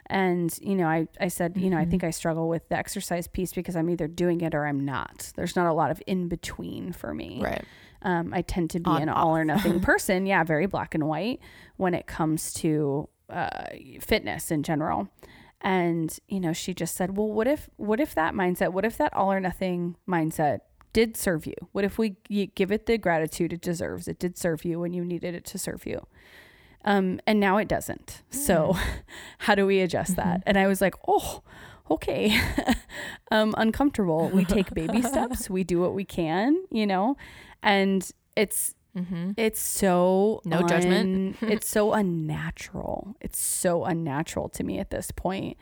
And, 0.07 0.57
you 0.63 0.77
know, 0.77 0.87
I, 0.87 1.09
I 1.21 1.29
said, 1.29 1.59
you 1.59 1.69
know, 1.69 1.77
I 1.77 1.85
think 1.85 2.05
I 2.05 2.11
struggle 2.11 2.49
with 2.49 2.69
the 2.71 2.79
exercise 2.79 3.29
piece 3.29 3.53
because 3.53 3.77
I'm 3.77 3.91
either 3.91 4.09
doing 4.09 4.41
it 4.41 4.55
or 4.55 4.67
I'm 4.67 4.85
not. 4.85 5.31
There's 5.37 5.57
not 5.57 5.67
a 5.67 5.75
lot 5.75 5.91
of 5.91 6.03
in 6.07 6.29
between 6.29 6.93
for 6.93 7.13
me. 7.13 7.41
right 7.43 7.65
Um, 8.03 8.33
I 8.33 8.43
tend 8.43 8.71
to 8.71 8.81
be 8.81 8.91
On, 8.91 9.03
an 9.03 9.09
all 9.09 9.37
or 9.37 9.45
nothing 9.45 9.81
person. 9.91 10.27
Yeah, 10.27 10.43
very 10.45 10.67
black 10.67 10.95
and 10.95 11.07
white 11.07 11.41
when 11.77 11.95
it 11.95 12.07
comes 12.07 12.53
to 12.55 13.09
uh, 13.29 13.67
fitness 14.01 14.51
in 14.51 14.63
general. 14.63 15.09
And 15.61 16.17
you 16.29 16.41
know, 16.41 16.53
she 16.53 16.73
just 16.73 16.95
said, 16.95 17.17
"Well, 17.17 17.29
what 17.29 17.47
if 17.47 17.69
what 17.77 18.01
if 18.01 18.15
that 18.15 18.35
mindset? 18.35 18.73
What 18.73 18.85
if 18.85 18.97
that 18.97 19.15
all 19.15 19.31
or 19.31 19.41
nothing 19.41 19.97
mindset 20.09 20.61
did 20.93 21.17
serve 21.17 21.47
you? 21.47 21.55
What 21.73 21.85
if 21.85 21.99
we 21.99 22.17
give 22.55 22.73
it 22.73 22.87
the 22.87 22.97
gratitude 22.97 23.53
it 23.53 23.61
deserves? 23.61 24.09
It 24.09 24.19
did 24.19 24.39
serve 24.39 24.65
you 24.65 24.81
when 24.81 24.95
you 24.95 25.05
needed 25.05 25.35
it 25.35 25.45
to 25.47 25.59
serve 25.59 25.87
you." 25.87 26.07
Um, 26.83 27.21
and 27.27 27.39
now 27.39 27.59
it 27.59 27.69
doesn't. 27.69 28.23
So, 28.31 28.75
how 29.39 29.55
do 29.55 29.67
we 29.67 29.81
adjust 29.81 30.17
that? 30.17 30.43
And 30.47 30.57
I 30.57 30.67
was 30.67 30.81
like, 30.81 30.95
"Oh, 31.07 31.43
okay." 31.91 32.41
um, 33.31 33.55
uncomfortable. 33.59 34.31
We 34.31 34.47
take 34.47 34.73
baby 34.73 35.03
steps. 35.03 35.51
We 35.51 35.63
do 35.63 35.79
what 35.79 35.93
we 35.95 36.07
can, 36.07 36.57
you 36.71 36.87
know, 36.87 37.19
and 37.63 38.11
it's 38.37 38.75
mm-hmm. 38.97 39.33
it's 39.37 39.61
so 39.61 40.41
No 40.45 40.63
judgment. 40.63 41.37
it's 41.43 41.69
so 41.69 41.93
unnatural. 41.93 43.17
It's 43.21 43.39
so 43.39 43.85
unnatural 43.85 44.49
to 44.51 44.65
me 44.65 44.79
at 44.79 44.91
this 44.91 45.11
point. 45.11 45.57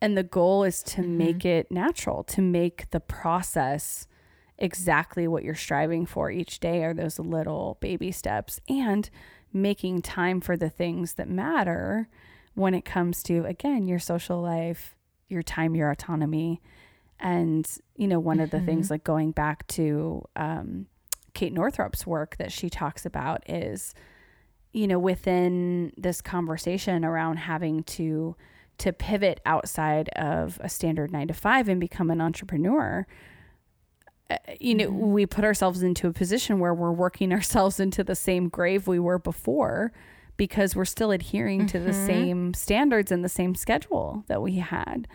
And 0.00 0.16
the 0.16 0.22
goal 0.22 0.64
is 0.64 0.82
to 0.84 1.02
mm-hmm. 1.02 1.18
make 1.18 1.44
it 1.44 1.70
natural, 1.70 2.22
to 2.24 2.40
make 2.40 2.90
the 2.90 3.00
process 3.00 4.06
exactly 4.58 5.28
what 5.28 5.44
you're 5.44 5.54
striving 5.54 6.04
for 6.04 6.30
each 6.30 6.60
day 6.60 6.82
are 6.82 6.94
those 6.94 7.18
little 7.18 7.78
baby 7.80 8.10
steps 8.10 8.60
and 8.68 9.08
making 9.52 10.02
time 10.02 10.40
for 10.40 10.56
the 10.56 10.68
things 10.68 11.14
that 11.14 11.28
matter 11.28 12.08
when 12.54 12.74
it 12.74 12.84
comes 12.84 13.22
to 13.22 13.44
again 13.44 13.86
your 13.86 14.00
social 14.00 14.40
life, 14.40 14.96
your 15.28 15.42
time, 15.42 15.74
your 15.74 15.90
autonomy. 15.90 16.60
And 17.20 17.68
you 17.96 18.06
know, 18.06 18.20
one 18.20 18.40
of 18.40 18.50
the 18.50 18.60
things 18.60 18.86
mm-hmm. 18.86 18.94
like 18.94 19.04
going 19.04 19.32
back 19.32 19.66
to 19.68 20.24
um 20.36 20.86
Kate 21.38 21.54
Northrup's 21.54 22.04
work 22.04 22.36
that 22.38 22.50
she 22.50 22.68
talks 22.68 23.06
about 23.06 23.48
is, 23.48 23.94
you 24.72 24.88
know, 24.88 24.98
within 24.98 25.92
this 25.96 26.20
conversation 26.20 27.04
around 27.04 27.36
having 27.36 27.84
to 27.84 28.34
to 28.78 28.92
pivot 28.92 29.40
outside 29.46 30.08
of 30.10 30.58
a 30.60 30.68
standard 30.68 31.12
nine 31.12 31.28
to 31.28 31.34
five 31.34 31.68
and 31.68 31.80
become 31.80 32.10
an 32.10 32.20
entrepreneur. 32.20 33.06
uh, 34.30 34.36
you 34.60 34.74
know, 34.74 34.88
Mm-hmm. 34.88 35.12
we 35.12 35.26
put 35.26 35.44
ourselves 35.44 35.82
into 35.82 36.06
a 36.08 36.12
position 36.12 36.58
where 36.58 36.74
we're 36.74 36.92
working 36.92 37.32
ourselves 37.38 37.78
into 37.80 38.02
the 38.04 38.14
same 38.16 38.48
grave 38.48 38.86
we 38.88 38.98
were 38.98 39.18
before 39.18 39.92
because 40.36 40.74
we're 40.76 40.84
still 40.84 41.10
adhering 41.12 41.66
to 41.68 41.78
the 41.78 41.90
Mhm. 41.92 42.06
same 42.06 42.54
standards 42.54 43.10
and 43.12 43.24
the 43.24 43.28
same 43.28 43.54
schedule 43.54 44.24
that 44.26 44.42
we 44.42 44.56
had 44.56 45.06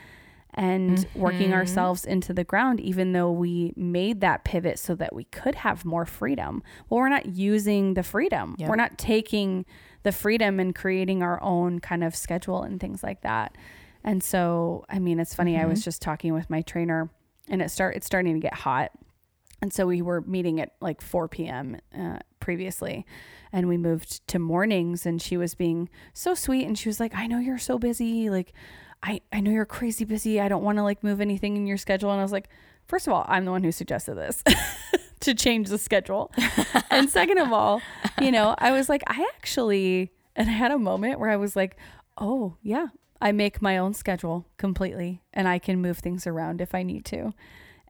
and 0.56 1.08
working 1.16 1.50
Mhm. 1.50 1.54
ourselves 1.54 2.06
into 2.06 2.34
the 2.34 2.44
ground 2.44 2.80
even 2.80 3.12
though 3.14 3.32
we 3.32 3.74
made 3.76 4.22
that 4.22 4.44
pivot 4.44 4.78
so 4.80 4.94
that 4.96 5.14
we 5.16 5.24
could 5.26 5.56
have 5.56 5.84
more 5.86 6.06
freedom 6.06 6.62
well 6.90 7.00
we're 7.00 7.10
not 7.10 7.26
using 7.26 7.96
the 7.96 8.04
freedom 8.04 8.56
Yep. 8.60 8.70
we're 8.70 8.76
not 8.76 8.98
taking 8.98 9.66
the 10.04 10.12
freedom 10.12 10.60
and 10.60 10.76
creating 10.76 11.24
our 11.24 11.42
own 11.42 11.80
kind 11.80 12.04
of 12.04 12.16
schedule 12.16 12.62
and 12.64 12.80
things 12.80 13.02
like 13.04 13.22
that 13.22 13.56
and 14.04 14.22
so 14.24 14.86
i 14.90 15.00
mean 15.00 15.20
it's 15.20 15.34
funny 15.34 15.58
i 15.58 15.66
was 15.66 15.84
just 15.84 16.02
talking 16.02 16.34
with 16.34 16.50
my 16.50 16.62
trainer 16.62 17.10
and 17.50 17.62
it 17.62 17.70
start 17.72 17.96
it's 17.96 18.06
starting 18.06 18.34
to 18.36 18.40
get 18.40 18.54
hot 18.54 18.92
and 19.62 19.72
so 19.74 19.88
we 19.88 20.02
were 20.02 20.20
meeting 20.22 20.60
at 20.60 20.74
like 20.82 21.00
4 21.02 21.30
p.m. 21.30 21.78
Uh, 21.98 22.20
previously, 22.42 23.06
and 23.54 23.70
we 23.70 23.78
moved 23.78 24.28
to 24.28 24.38
mornings. 24.38 25.06
And 25.06 25.22
she 25.22 25.38
was 25.38 25.56
being 25.56 25.88
so 26.12 26.34
sweet, 26.34 26.68
and 26.68 26.78
she 26.78 26.90
was 26.90 27.00
like, 27.00 27.16
"I 27.16 27.28
know 27.28 27.40
you're 27.40 27.58
so 27.58 27.80
busy. 27.80 28.30
Like, 28.30 28.52
I 29.04 29.22
I 29.32 29.42
know 29.42 29.52
you're 29.52 29.66
crazy 29.66 30.06
busy. 30.06 30.40
I 30.40 30.48
don't 30.48 30.64
want 30.64 30.78
to 30.78 30.84
like 30.84 31.04
move 31.04 31.22
anything 31.22 31.58
in 31.58 31.68
your 31.68 31.78
schedule." 31.78 32.12
And 32.12 32.20
I 32.20 32.24
was 32.24 32.32
like, 32.32 32.50
first 32.88 33.08
of 33.08 33.14
all, 33.14 33.26
I'm 33.28 33.46
the 33.46 33.52
one 33.52 33.64
who 33.64 33.72
suggested 33.72 34.16
this 34.16 34.44
to 35.20 35.34
change 35.34 35.70
the 35.70 35.78
schedule, 35.78 36.32
and 36.90 37.10
second 37.10 37.38
of 37.38 37.52
all, 37.52 37.82
you 38.22 38.32
know, 38.32 38.56
I 38.58 38.72
was 38.72 38.90
like, 38.90 39.04
I 39.08 39.28
actually, 39.36 40.12
and 40.36 40.50
I 40.50 40.54
had 40.54 40.72
a 40.72 40.80
moment 40.80 41.20
where 41.20 41.30
I 41.30 41.36
was 41.36 41.56
like, 41.56 41.78
oh 42.18 42.58
yeah, 42.64 42.88
I 43.22 43.32
make 43.32 43.62
my 43.62 43.78
own 43.78 43.94
schedule 43.94 44.48
completely, 44.58 45.22
and 45.34 45.48
I 45.48 45.60
can 45.60 45.82
move 45.82 46.00
things 46.00 46.26
around 46.26 46.62
if 46.62 46.74
I 46.74 46.84
need 46.84 47.06
to. 47.06 47.34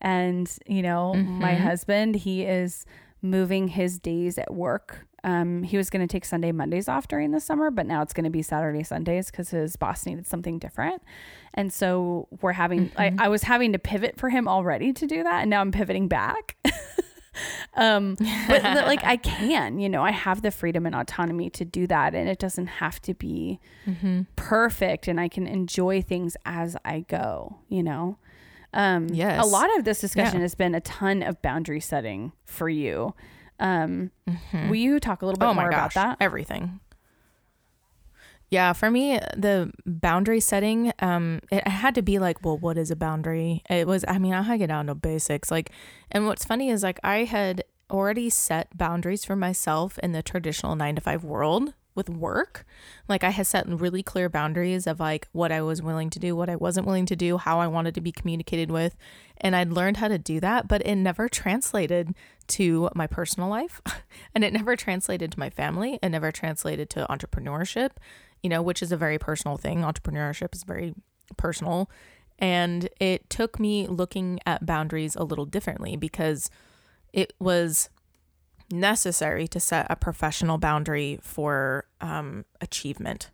And, 0.03 0.51
you 0.67 0.81
know, 0.81 1.13
my 1.13 1.53
mm-hmm. 1.53 1.63
husband, 1.63 2.15
he 2.15 2.43
is 2.43 2.85
moving 3.21 3.69
his 3.69 3.99
days 3.99 4.37
at 4.37 4.53
work. 4.53 5.07
Um, 5.23 5.63
he 5.63 5.77
was 5.77 5.89
going 5.89 6.05
to 6.05 6.11
take 6.11 6.25
Sunday, 6.25 6.51
Mondays 6.51 6.89
off 6.89 7.07
during 7.07 7.31
the 7.31 7.39
summer, 7.39 7.71
but 7.71 7.85
now 7.85 8.01
it's 8.01 8.13
going 8.13 8.25
to 8.25 8.29
be 8.29 8.41
Saturday, 8.41 8.83
Sundays 8.83 9.31
because 9.31 9.49
his 9.51 9.75
boss 9.77 10.05
needed 10.05 10.27
something 10.27 10.59
different. 10.59 11.01
And 11.53 11.71
so 11.71 12.27
we're 12.41 12.51
having, 12.53 12.91
I, 12.97 13.13
I 13.17 13.29
was 13.29 13.43
having 13.43 13.71
to 13.73 13.79
pivot 13.79 14.17
for 14.19 14.29
him 14.29 14.47
already 14.49 14.91
to 14.91 15.07
do 15.07 15.23
that. 15.23 15.41
And 15.41 15.49
now 15.49 15.61
I'm 15.61 15.71
pivoting 15.71 16.07
back. 16.09 16.57
um, 17.75 18.15
but 18.47 18.63
like 18.63 19.03
I 19.03 19.15
can, 19.17 19.79
you 19.79 19.89
know, 19.89 20.03
I 20.03 20.11
have 20.11 20.41
the 20.41 20.51
freedom 20.51 20.85
and 20.85 20.93
autonomy 20.93 21.49
to 21.51 21.65
do 21.65 21.87
that. 21.87 22.13
And 22.13 22.27
it 22.27 22.37
doesn't 22.39 22.67
have 22.67 23.01
to 23.03 23.13
be 23.13 23.59
perfect. 24.35 25.07
And 25.07 25.19
I 25.19 25.27
can 25.27 25.47
enjoy 25.47 26.01
things 26.01 26.35
as 26.45 26.75
I 26.85 27.01
go, 27.01 27.57
you 27.69 27.81
know? 27.83 28.17
Um, 28.73 29.07
Yes. 29.11 29.43
A 29.43 29.47
lot 29.47 29.69
of 29.77 29.85
this 29.85 30.01
discussion 30.01 30.37
Yeah. 30.37 30.41
has 30.41 30.55
been 30.55 30.75
a 30.75 30.81
ton 30.81 31.23
of 31.23 31.41
boundary 31.41 31.79
setting 31.79 32.31
for 32.45 32.69
you. 32.69 33.13
Um, 33.59 34.11
Will 34.53 34.75
you 34.75 34.99
talk 34.99 35.21
a 35.21 35.25
little 35.25 35.39
bit 35.39 35.45
oh 35.45 35.53
my 35.53 35.63
more 35.63 35.71
gosh, 35.71 35.93
about 35.93 35.93
that? 35.93 36.17
everything. 36.19 36.79
Yeah, 38.49 38.73
for 38.73 38.91
me, 38.91 39.17
the 39.35 39.71
boundary 39.85 40.39
setting, 40.39 40.93
um, 40.99 41.41
it 41.51 41.67
had 41.67 41.95
to 41.95 42.03
be 42.03 42.19
like, 42.19 42.45
well, 42.45 42.57
what 42.57 42.77
is 42.77 42.91
a 42.91 42.95
boundary? 42.95 43.63
It 43.67 43.87
was, 43.87 44.05
I 44.07 44.19
mean, 44.19 44.33
I 44.33 44.43
had 44.43 44.53
to 44.53 44.57
get 44.59 44.67
down 44.67 44.85
to 44.87 44.95
basics. 44.95 45.49
Like, 45.49 45.71
and 46.11 46.27
what's 46.27 46.45
funny 46.45 46.69
is 46.69 46.83
like 46.83 46.99
I 47.03 47.23
had 47.23 47.63
already 47.89 48.29
set 48.29 48.77
boundaries 48.77 49.25
for 49.25 49.35
myself 49.35 49.97
in 49.99 50.11
the 50.11 50.21
traditional 50.21 50.75
nine 50.75 50.95
to 50.95 51.01
five 51.01 51.23
world 51.23 51.73
with 51.95 52.09
work. 52.09 52.65
Like 53.07 53.23
I 53.23 53.29
had 53.29 53.47
set 53.47 53.67
really 53.67 54.03
clear 54.03 54.29
boundaries 54.29 54.87
of 54.87 54.99
like 54.99 55.27
what 55.31 55.51
I 55.51 55.61
was 55.61 55.81
willing 55.81 56.09
to 56.11 56.19
do, 56.19 56.35
what 56.35 56.49
I 56.49 56.55
wasn't 56.55 56.87
willing 56.87 57.05
to 57.07 57.15
do, 57.15 57.37
how 57.37 57.59
I 57.59 57.67
wanted 57.67 57.95
to 57.95 58.01
be 58.01 58.11
communicated 58.11 58.71
with. 58.71 58.95
And 59.37 59.55
I'd 59.55 59.71
learned 59.71 59.97
how 59.97 60.07
to 60.07 60.17
do 60.17 60.39
that, 60.39 60.67
but 60.67 60.85
it 60.85 60.95
never 60.95 61.29
translated 61.29 62.15
to 62.47 62.89
my 62.95 63.07
personal 63.07 63.49
life 63.49 63.81
and 64.35 64.43
it 64.43 64.53
never 64.53 64.75
translated 64.75 65.31
to 65.31 65.39
my 65.39 65.49
family. 65.49 65.99
It 66.01 66.09
never 66.09 66.31
translated 66.31 66.89
to 66.91 67.05
entrepreneurship, 67.09 67.91
you 68.41 68.49
know, 68.49 68.61
which 68.61 68.81
is 68.81 68.91
a 68.91 68.97
very 68.97 69.17
personal 69.17 69.57
thing. 69.57 69.81
Entrepreneurship 69.81 70.53
is 70.53 70.63
very 70.63 70.93
personal. 71.37 71.89
And 72.39 72.89
it 72.99 73.29
took 73.29 73.59
me 73.59 73.87
looking 73.87 74.39
at 74.45 74.65
boundaries 74.65 75.15
a 75.15 75.23
little 75.23 75.45
differently 75.45 75.95
because 75.95 76.49
it 77.13 77.33
was 77.39 77.89
necessary 78.71 79.47
to 79.47 79.59
set 79.59 79.85
a 79.89 79.95
professional 79.95 80.57
boundary 80.57 81.19
for 81.21 81.85
um, 82.01 82.45
achievement. 82.59 83.29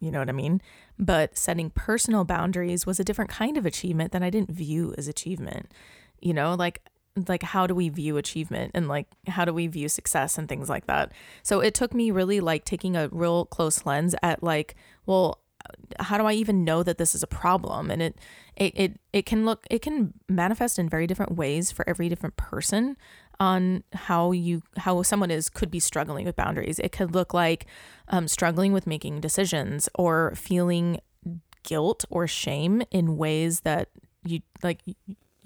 You 0.00 0.10
know 0.10 0.18
what 0.18 0.28
I 0.28 0.32
mean? 0.32 0.60
But 0.98 1.38
setting 1.38 1.70
personal 1.70 2.24
boundaries 2.24 2.84
was 2.84 3.00
a 3.00 3.04
different 3.04 3.30
kind 3.30 3.56
of 3.56 3.64
achievement 3.64 4.12
that 4.12 4.22
I 4.22 4.30
didn't 4.30 4.50
view 4.50 4.94
as 4.98 5.08
achievement. 5.08 5.72
You 6.20 6.34
know, 6.34 6.54
like 6.54 6.82
like 7.28 7.42
how 7.42 7.66
do 7.66 7.74
we 7.74 7.88
view 7.88 8.16
achievement 8.16 8.72
and 8.74 8.88
like 8.88 9.06
how 9.26 9.44
do 9.44 9.52
we 9.52 9.66
view 9.66 9.88
success 9.88 10.38
and 10.38 10.48
things 10.48 10.68
like 10.68 10.86
that. 10.86 11.12
So 11.42 11.60
it 11.60 11.74
took 11.74 11.94
me 11.94 12.10
really 12.10 12.40
like 12.40 12.64
taking 12.64 12.96
a 12.96 13.08
real 13.08 13.46
close 13.46 13.86
lens 13.86 14.14
at 14.22 14.42
like, 14.42 14.74
well, 15.06 15.40
how 15.98 16.18
do 16.18 16.26
I 16.26 16.32
even 16.32 16.64
know 16.64 16.82
that 16.82 16.98
this 16.98 17.14
is 17.14 17.22
a 17.22 17.26
problem? 17.26 17.90
And 17.90 18.02
it 18.02 18.18
it 18.56 18.72
it, 18.76 19.00
it 19.12 19.26
can 19.26 19.44
look 19.44 19.66
it 19.70 19.82
can 19.82 20.12
manifest 20.28 20.78
in 20.78 20.88
very 20.88 21.06
different 21.06 21.36
ways 21.36 21.72
for 21.72 21.88
every 21.88 22.08
different 22.08 22.36
person 22.36 22.96
on 23.38 23.82
how 23.92 24.32
you 24.32 24.62
how 24.78 25.02
someone 25.02 25.30
is 25.30 25.48
could 25.48 25.70
be 25.70 25.80
struggling 25.80 26.24
with 26.24 26.36
boundaries. 26.36 26.78
It 26.78 26.92
could 26.92 27.14
look 27.14 27.34
like 27.34 27.66
um, 28.08 28.28
struggling 28.28 28.72
with 28.72 28.86
making 28.86 29.20
decisions 29.20 29.88
or 29.94 30.34
feeling 30.36 31.00
guilt 31.62 32.04
or 32.10 32.26
shame 32.26 32.82
in 32.90 33.16
ways 33.16 33.60
that 33.60 33.88
you 34.24 34.40
like 34.62 34.80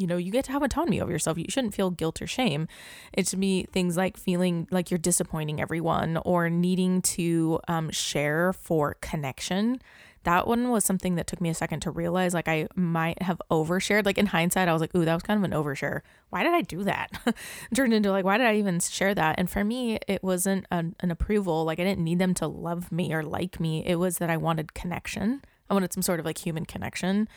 you 0.01 0.07
know 0.07 0.17
you 0.17 0.33
get 0.33 0.45
to 0.47 0.53
have 0.53 0.63
autonomy 0.63 1.01
over 1.01 1.13
yourself. 1.13 1.37
You 1.37 1.45
shouldn't 1.49 1.75
feel 1.75 1.91
guilt 1.91 2.23
or 2.23 2.27
shame. 2.27 2.67
It 3.13 3.29
should 3.29 3.41
be 3.41 3.65
things 3.73 3.97
like 3.97 4.17
feeling 4.17 4.67
like 4.71 4.91
you're 4.91 4.99
disappointing 4.99 5.61
everyone 5.61 6.17
or 6.25 6.49
needing 6.49 7.03
to 7.03 7.61
um, 7.69 7.91
share 7.91 8.53
for 8.53 8.97
connection. 9.01 9.81
That 10.25 10.47
one 10.47 10.69
was 10.71 10.85
something 10.85 11.15
that 11.15 11.27
took 11.27 11.41
me 11.41 11.49
a 11.49 11.55
second 11.55 11.81
to 11.81 11.91
realize 11.91 12.35
like 12.35 12.49
i 12.49 12.69
might 12.75 13.23
have 13.23 13.41
overshared. 13.51 14.07
Like 14.07 14.19
in 14.19 14.27
hindsight 14.27 14.69
i 14.69 14.73
was 14.73 14.81
like 14.81 14.95
ooh 14.95 15.05
that 15.05 15.15
was 15.15 15.23
kind 15.23 15.39
of 15.39 15.45
an 15.45 15.57
overshare. 15.57 16.01
Why 16.31 16.43
did 16.43 16.55
i 16.55 16.63
do 16.63 16.85
that? 16.85 17.11
Turned 17.75 17.95
into 17.95 18.11
like 18.11 18.25
why 18.25 18.39
did 18.39 18.47
i 18.47 18.57
even 18.57 18.81
share 18.81 19.15
that? 19.15 19.37
And 19.39 19.51
for 19.51 19.65
me 19.65 19.99
it 20.09 20.23
wasn't 20.23 20.67
an, 20.71 20.97
an 21.01 21.11
approval. 21.11 21.65
Like 21.65 21.79
i 21.79 21.85
didn't 21.85 22.05
need 22.05 22.19
them 22.19 22.35
to 22.35 22.47
love 22.47 22.91
me 22.91 23.13
or 23.13 23.23
like 23.23 23.61
me. 23.61 23.85
It 23.87 23.97
was 23.97 24.19
that 24.19 24.31
i 24.31 24.37
wanted 24.37 24.75
connection. 24.75 25.43
I 25.69 25.75
wanted 25.75 25.93
some 25.93 26.03
sort 26.03 26.21
of 26.21 26.27
like 26.27 26.39
human 26.39 26.67
connection 26.67 27.29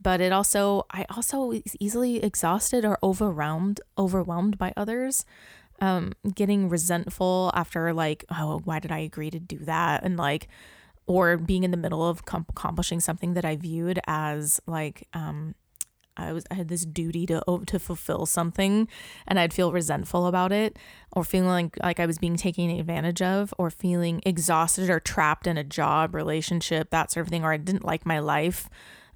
but 0.00 0.20
it 0.20 0.32
also 0.32 0.84
i 0.90 1.04
also 1.14 1.44
was 1.46 1.76
easily 1.78 2.22
exhausted 2.22 2.84
or 2.84 2.98
overwhelmed 3.02 3.80
overwhelmed 3.98 4.58
by 4.58 4.72
others 4.76 5.24
um 5.80 6.12
getting 6.34 6.68
resentful 6.68 7.50
after 7.54 7.92
like 7.92 8.24
oh 8.30 8.60
why 8.64 8.78
did 8.78 8.92
i 8.92 8.98
agree 8.98 9.30
to 9.30 9.38
do 9.40 9.58
that? 9.58 10.02
and 10.02 10.16
like 10.16 10.48
or 11.06 11.36
being 11.36 11.64
in 11.64 11.72
the 11.72 11.76
middle 11.76 12.06
of 12.06 12.24
com- 12.24 12.46
accomplishing 12.48 13.00
something 13.00 13.34
that 13.34 13.44
i 13.44 13.56
viewed 13.56 13.98
as 14.06 14.60
like 14.66 15.06
um 15.12 15.54
I 16.16 16.32
was 16.32 16.44
I 16.50 16.54
had 16.54 16.68
this 16.68 16.84
duty 16.84 17.26
to 17.26 17.42
to 17.66 17.78
fulfill 17.78 18.26
something 18.26 18.88
and 19.26 19.38
I'd 19.38 19.54
feel 19.54 19.72
resentful 19.72 20.26
about 20.26 20.52
it 20.52 20.78
or 21.12 21.24
feeling 21.24 21.48
like 21.48 21.76
like 21.82 22.00
I 22.00 22.06
was 22.06 22.18
being 22.18 22.36
taken 22.36 22.70
advantage 22.70 23.22
of 23.22 23.54
or 23.58 23.70
feeling 23.70 24.20
exhausted 24.24 24.90
or 24.90 25.00
trapped 25.00 25.46
in 25.46 25.56
a 25.56 25.64
job 25.64 26.14
relationship 26.14 26.90
that 26.90 27.10
sort 27.10 27.26
of 27.26 27.30
thing 27.30 27.44
or 27.44 27.52
I 27.52 27.56
didn't 27.56 27.84
like 27.84 28.04
my 28.04 28.18
life 28.18 28.68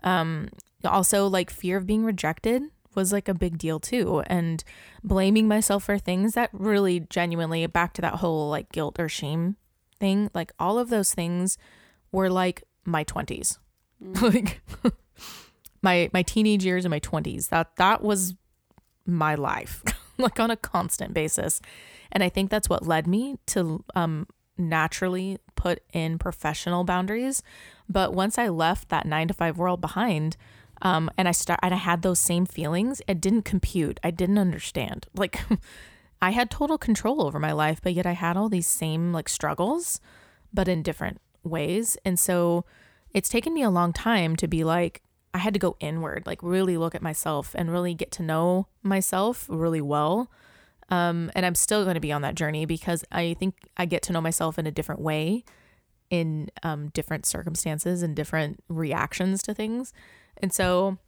um 0.03 0.49
also 0.93 1.27
like 1.27 1.51
fear 1.51 1.77
of 1.77 1.87
being 1.87 2.05
rejected 2.05 2.63
was 2.95 3.13
like 3.13 3.29
a 3.29 3.35
big 3.35 3.59
deal 3.59 3.81
too 3.81 4.23
and 4.27 4.63
blaming 5.03 5.49
myself 5.49 5.85
for 5.85 5.99
things 5.99 6.35
that 6.35 6.51
really 6.53 7.01
genuinely 7.01 7.67
back 7.67 7.93
to 7.93 8.03
that 8.03 8.17
whole 8.17 8.49
like 8.49 8.71
guilt 8.71 8.99
or 9.01 9.09
shame 9.09 9.57
thing 9.99 10.31
like 10.35 10.53
all 10.59 10.79
of 10.79 10.91
those 10.91 11.13
things 11.13 11.59
were 12.13 12.31
like 12.31 12.63
my 12.85 13.03
20s 13.05 13.59
like 14.23 14.61
my 15.83 16.09
my 16.13 16.23
teenage 16.23 16.65
years 16.65 16.85
and 16.85 16.91
my 16.91 17.01
20s 17.01 17.49
that 17.49 17.75
that 17.77 18.03
was 18.03 18.35
my 19.07 19.35
life 19.35 19.83
like 20.19 20.41
on 20.41 20.51
a 20.51 20.57
constant 20.57 21.15
basis. 21.15 21.61
And 22.11 22.23
i 22.23 22.29
think 22.29 22.51
that's 22.51 22.69
what 22.69 22.87
led 22.87 23.07
me 23.07 23.37
to 23.47 23.85
um 23.95 24.27
naturally 24.57 25.39
put 25.57 25.81
in 25.93 26.17
professional 26.17 26.85
boundaries. 26.85 27.43
But 27.89 28.15
once 28.15 28.39
i 28.39 28.49
left 28.49 28.89
that 28.89 29.07
9 29.07 29.29
to 29.29 29.35
5 29.35 29.59
world 29.59 29.81
behind 29.81 30.37
um 30.85 31.11
and 31.19 31.27
i 31.27 31.33
start 31.33 31.59
and 31.63 31.75
i 31.75 31.79
had 31.79 32.03
those 32.03 32.19
same 32.19 32.47
feelings 32.47 33.03
it 33.09 33.21
didn't 33.21 33.43
compute 33.43 33.99
i 34.05 34.11
didn't 34.11 34.39
understand 34.39 35.07
like 35.15 35.41
i 36.23 36.31
had 36.31 36.51
total 36.51 36.79
control 36.79 37.23
over 37.23 37.39
my 37.39 37.53
life 37.53 37.81
but 37.83 37.95
yet 37.95 38.07
i 38.07 38.13
had 38.13 38.37
all 38.37 38.49
these 38.49 38.67
same 38.67 39.13
like 39.13 39.29
struggles 39.29 40.01
but 40.53 40.69
in 40.69 40.83
different 40.83 41.21
ways 41.43 41.97
and 42.05 42.19
so 42.19 42.65
it's 43.13 43.29
taken 43.29 43.53
me 43.53 43.63
a 43.63 43.71
long 43.71 43.93
time 43.93 44.37
to 44.37 44.47
be 44.49 44.65
like 44.65 45.03
I 45.35 45.39
had 45.39 45.53
to 45.55 45.59
go 45.59 45.77
inward, 45.81 46.27
like 46.27 46.41
really 46.43 46.77
look 46.77 46.95
at 46.95 47.03
myself 47.03 47.57
and 47.57 47.71
really 47.71 47.93
get 47.93 48.13
to 48.13 48.23
know 48.23 48.69
myself 48.85 49.47
really 49.49 49.81
well. 49.81 50.31
Um, 50.91 51.33
and 51.35 51.45
I'm 51.45 51.57
still 51.57 51.83
going 51.83 51.95
to 51.95 52.01
be 52.01 52.13
on 52.13 52.23
that 52.23 52.37
journey 52.37 52.67
because 52.67 53.05
I 53.11 53.35
think 53.35 53.69
I 53.77 53.85
get 53.85 54.03
to 54.05 54.13
know 54.13 54.21
myself 54.21 54.61
in 54.61 54.67
a 54.67 54.71
different 54.71 55.01
way 55.01 55.45
in 56.09 56.51
um, 56.63 56.91
different 56.91 57.27
circumstances 57.27 58.03
and 58.03 58.15
different 58.15 58.63
reactions 58.69 59.43
to 59.43 59.55
things. 59.55 59.93
And 60.39 60.53
so, 60.53 60.99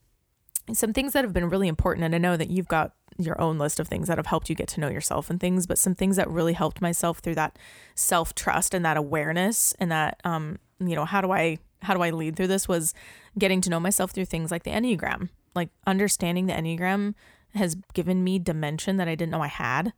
some 0.73 0.93
things 0.93 1.13
that 1.13 1.25
have 1.25 1.33
been 1.33 1.49
really 1.49 1.69
important, 1.69 2.05
and 2.05 2.15
I 2.15 2.19
know 2.19 2.37
that 2.37 2.51
you've 2.51 2.69
got 2.69 2.93
your 3.19 3.41
own 3.41 3.57
list 3.59 3.81
of 3.81 3.89
things 3.89 4.09
that 4.09 4.19
have 4.19 4.27
helped 4.27 4.51
you 4.51 4.57
get 4.57 4.69
to 4.69 4.81
know 4.81 4.89
yourself 4.89 5.31
and 5.31 5.41
things, 5.41 5.67
but 5.67 5.79
some 5.79 5.95
things 5.95 6.17
that 6.17 6.29
really 6.29 6.53
helped 6.53 6.83
myself 6.83 7.19
through 7.21 7.37
that 7.37 7.59
self 7.95 8.35
trust 8.35 8.75
and 8.75 8.85
that 8.85 8.97
awareness 8.97 9.75
and 9.79 9.91
that 9.91 10.21
um, 10.25 10.59
you 10.81 10.95
know, 10.95 11.05
how 11.05 11.21
do 11.21 11.31
I 11.31 11.59
how 11.83 11.95
do 11.95 12.03
I 12.03 12.11
lead 12.11 12.37
through 12.37 12.49
this 12.49 12.69
was 12.69 12.95
getting 13.39 13.61
to 13.63 13.71
know 13.71 13.81
myself 13.81 14.11
through 14.11 14.25
things 14.25 14.51
like 14.51 14.65
the 14.65 14.71
Enneagram. 14.71 15.29
Like 15.55 15.71
understanding 15.87 16.47
the 16.47 16.53
Enneagram 16.53 17.15
has 17.55 17.77
given 17.95 18.25
me 18.25 18.39
dimension 18.39 18.97
that 18.97 19.09
I 19.09 19.15
didn't 19.15 19.33
know 19.33 19.43
I 19.43 19.49
had 19.49 19.93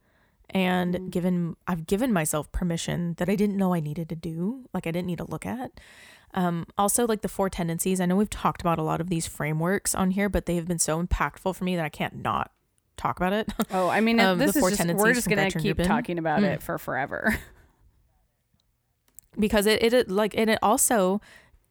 and 0.50 0.94
mm. 0.94 1.10
given 1.10 1.56
I've 1.66 1.86
given 1.86 2.12
myself 2.12 2.50
permission 2.52 3.14
that 3.18 3.28
I 3.28 3.34
didn't 3.34 3.56
know 3.56 3.74
I 3.74 3.80
needed 3.80 4.08
to 4.10 4.16
do, 4.16 4.64
like 4.72 4.86
I 4.86 4.90
didn't 4.90 5.06
need 5.06 5.18
to 5.18 5.30
look 5.30 5.46
at. 5.46 5.72
Um, 6.34 6.66
also, 6.76 7.06
like 7.06 7.22
the 7.22 7.28
four 7.28 7.48
tendencies. 7.48 8.00
I 8.00 8.06
know 8.06 8.16
we've 8.16 8.30
talked 8.30 8.60
about 8.60 8.78
a 8.78 8.82
lot 8.82 9.00
of 9.00 9.08
these 9.08 9.26
frameworks 9.26 9.94
on 9.94 10.10
here, 10.10 10.28
but 10.28 10.46
they 10.46 10.56
have 10.56 10.68
been 10.68 10.78
so 10.78 11.02
impactful 11.02 11.56
for 11.56 11.64
me 11.64 11.76
that 11.76 11.84
I 11.84 11.88
can't 11.88 12.22
not 12.22 12.52
talk 12.96 13.18
about 13.18 13.32
it. 13.32 13.48
Oh, 13.70 13.88
I 13.88 14.00
mean, 14.00 14.20
um, 14.20 14.38
this 14.38 14.56
is 14.56 14.76
just, 14.76 14.94
we're 14.94 15.14
just 15.14 15.28
gonna 15.28 15.50
keep 15.50 15.78
talking 15.78 16.18
about 16.18 16.40
mm. 16.40 16.44
it 16.44 16.62
for 16.62 16.78
forever 16.78 17.38
because 19.38 19.66
it, 19.66 19.82
it 19.82 20.10
like 20.10 20.34
and 20.36 20.50
it 20.50 20.58
also 20.62 21.20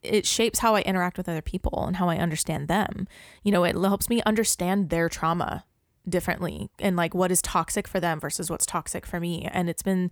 it 0.04 0.26
shapes 0.26 0.60
how 0.60 0.76
I 0.76 0.82
interact 0.82 1.17
with 1.17 1.28
other 1.28 1.41
people 1.41 1.86
and 1.86 1.98
how 1.98 2.08
I 2.08 2.17
understand 2.17 2.67
them. 2.67 3.08
You 3.43 3.52
know, 3.52 3.63
it 3.63 3.76
helps 3.76 4.10
me 4.10 4.22
understand 4.26 4.89
their 4.89 5.10
trauma 5.10 5.65
differently 6.08 6.70
and 6.80 6.96
like 6.96 7.13
what 7.13 7.32
is 7.32 7.41
toxic 7.41 7.88
for 7.88 8.00
them 8.00 8.20
versus 8.20 8.50
what's 8.50 8.65
toxic 8.65 9.06
for 9.06 9.20
me. 9.20 9.48
And 9.52 9.70
it's 9.70 9.82
been 9.82 10.12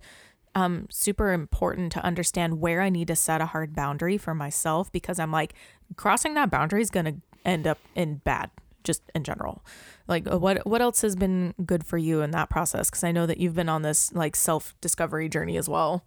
um, 0.56 0.86
super 0.90 1.34
important 1.34 1.92
to 1.92 2.02
understand 2.02 2.60
where 2.60 2.80
I 2.80 2.88
need 2.88 3.08
to 3.08 3.16
set 3.16 3.42
a 3.42 3.46
hard 3.46 3.74
boundary 3.74 4.16
for 4.16 4.34
myself 4.34 4.90
because 4.90 5.18
I'm 5.18 5.30
like 5.30 5.52
crossing 5.96 6.32
that 6.32 6.50
boundary 6.50 6.80
is 6.80 6.88
going 6.88 7.04
to 7.04 7.14
end 7.44 7.66
up 7.66 7.78
in 7.94 8.16
bad 8.24 8.50
just 8.82 9.02
in 9.14 9.22
general. 9.22 9.62
Like 10.08 10.26
uh, 10.26 10.38
what 10.38 10.66
what 10.66 10.80
else 10.80 11.02
has 11.02 11.14
been 11.14 11.52
good 11.66 11.84
for 11.84 11.98
you 11.98 12.22
in 12.22 12.30
that 12.30 12.48
process 12.48 12.88
because 12.88 13.04
I 13.04 13.12
know 13.12 13.26
that 13.26 13.36
you've 13.36 13.54
been 13.54 13.68
on 13.68 13.82
this 13.82 14.14
like 14.14 14.34
self-discovery 14.34 15.28
journey 15.28 15.58
as 15.58 15.68
well. 15.68 16.06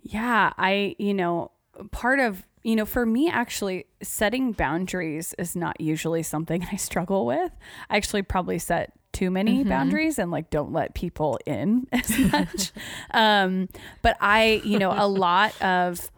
Yeah, 0.00 0.52
I 0.56 0.94
you 1.00 1.12
know, 1.12 1.50
part 1.90 2.20
of 2.20 2.46
you 2.62 2.76
know, 2.76 2.86
for 2.86 3.04
me, 3.04 3.28
actually, 3.28 3.86
setting 4.00 4.52
boundaries 4.52 5.34
is 5.38 5.56
not 5.56 5.80
usually 5.80 6.22
something 6.22 6.64
I 6.72 6.76
struggle 6.76 7.26
with. 7.26 7.50
I 7.90 7.96
actually 7.96 8.22
probably 8.22 8.60
set 8.60 8.92
too 9.14 9.30
many 9.30 9.60
mm-hmm. 9.60 9.68
boundaries 9.68 10.18
and 10.18 10.30
like 10.30 10.50
don't 10.50 10.72
let 10.72 10.94
people 10.94 11.38
in 11.46 11.86
as 11.92 12.18
much. 12.18 12.72
um, 13.12 13.68
but 14.02 14.16
I, 14.20 14.60
you 14.64 14.78
know, 14.78 14.92
a 14.94 15.08
lot 15.08 15.60
of 15.62 16.10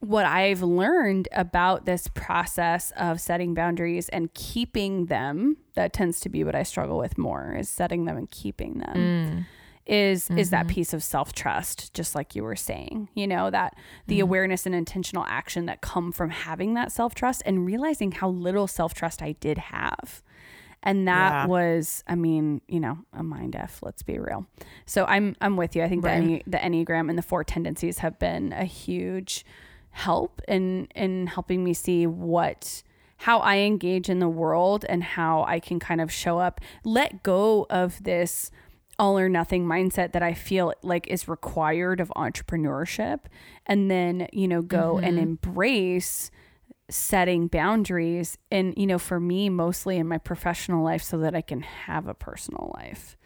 what 0.00 0.26
I've 0.26 0.62
learned 0.62 1.28
about 1.32 1.84
this 1.84 2.08
process 2.08 2.92
of 2.96 3.20
setting 3.20 3.54
boundaries 3.54 4.08
and 4.08 4.32
keeping 4.34 5.06
them, 5.06 5.56
that 5.74 5.92
tends 5.92 6.20
to 6.20 6.28
be 6.28 6.44
what 6.44 6.54
I 6.54 6.62
struggle 6.62 6.98
with 6.98 7.18
more 7.18 7.54
is 7.54 7.68
setting 7.68 8.04
them 8.04 8.16
and 8.16 8.30
keeping 8.30 8.78
them. 8.78 8.94
Mm. 8.94 9.46
Is 9.86 10.24
mm-hmm. 10.24 10.38
is 10.38 10.50
that 10.50 10.66
mm-hmm. 10.66 10.74
piece 10.74 10.92
of 10.92 11.02
self-trust 11.02 11.94
just 11.94 12.14
like 12.14 12.34
you 12.34 12.42
were 12.42 12.56
saying 12.56 13.08
you 13.14 13.26
know 13.26 13.48
that 13.48 13.74
the 14.06 14.18
mm. 14.18 14.22
awareness 14.22 14.66
and 14.66 14.74
intentional 14.74 15.24
action 15.26 15.64
that 15.64 15.80
come 15.80 16.12
from 16.12 16.28
having 16.28 16.74
that 16.74 16.92
self-trust 16.92 17.42
and 17.46 17.64
realizing 17.64 18.12
how 18.12 18.28
little 18.28 18.66
self-trust 18.66 19.22
I 19.22 19.32
did 19.32 19.56
have 19.56 20.22
and 20.82 21.08
that 21.08 21.32
yeah. 21.32 21.46
was 21.46 22.02
i 22.06 22.14
mean 22.14 22.60
you 22.68 22.80
know 22.80 22.98
a 23.12 23.22
mind 23.22 23.56
f 23.56 23.80
let's 23.82 24.02
be 24.02 24.18
real 24.18 24.46
so 24.86 25.04
i'm 25.06 25.36
i'm 25.40 25.56
with 25.56 25.74
you 25.74 25.82
i 25.82 25.88
think 25.88 26.04
right. 26.04 26.44
the, 26.44 26.50
the 26.50 26.58
enneagram 26.58 27.08
and 27.08 27.18
the 27.18 27.22
four 27.22 27.44
tendencies 27.44 27.98
have 27.98 28.18
been 28.18 28.52
a 28.52 28.64
huge 28.64 29.44
help 29.90 30.40
in 30.46 30.86
in 30.94 31.26
helping 31.26 31.64
me 31.64 31.74
see 31.74 32.06
what 32.06 32.82
how 33.18 33.38
i 33.40 33.58
engage 33.58 34.08
in 34.08 34.18
the 34.18 34.28
world 34.28 34.84
and 34.88 35.02
how 35.02 35.44
i 35.44 35.58
can 35.58 35.78
kind 35.78 36.00
of 36.00 36.12
show 36.12 36.38
up 36.38 36.60
let 36.84 37.22
go 37.22 37.66
of 37.70 38.02
this 38.04 38.50
all 38.98 39.18
or 39.18 39.28
nothing 39.28 39.64
mindset 39.64 40.12
that 40.12 40.22
I 40.22 40.34
feel 40.34 40.74
like 40.82 41.06
is 41.06 41.28
required 41.28 42.00
of 42.00 42.12
entrepreneurship 42.16 43.20
and 43.66 43.90
then, 43.90 44.26
you 44.32 44.48
know, 44.48 44.60
go 44.60 44.94
mm-hmm. 44.94 45.04
and 45.04 45.18
embrace 45.18 46.30
setting 46.90 47.48
boundaries 47.48 48.38
and 48.50 48.72
you 48.78 48.86
know 48.86 48.98
for 48.98 49.20
me 49.20 49.50
mostly 49.50 49.98
in 49.98 50.08
my 50.08 50.16
professional 50.16 50.82
life 50.82 51.02
so 51.02 51.18
that 51.18 51.34
I 51.34 51.42
can 51.42 51.60
have 51.60 52.06
a 52.06 52.14
personal 52.14 52.72
life. 52.74 53.16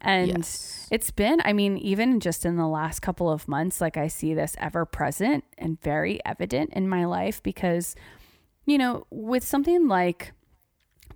And 0.00 0.28
yes. 0.28 0.86
it's 0.90 1.10
been, 1.10 1.40
I 1.46 1.54
mean, 1.54 1.78
even 1.78 2.20
just 2.20 2.44
in 2.44 2.56
the 2.56 2.66
last 2.66 3.00
couple 3.00 3.30
of 3.30 3.48
months, 3.48 3.80
like 3.80 3.96
I 3.96 4.08
see 4.08 4.34
this 4.34 4.54
ever 4.58 4.84
present 4.84 5.44
and 5.56 5.80
very 5.80 6.20
evident 6.26 6.74
in 6.74 6.90
my 6.90 7.06
life 7.06 7.42
because, 7.42 7.96
you 8.66 8.76
know, 8.76 9.06
with 9.10 9.44
something 9.44 9.88
like 9.88 10.32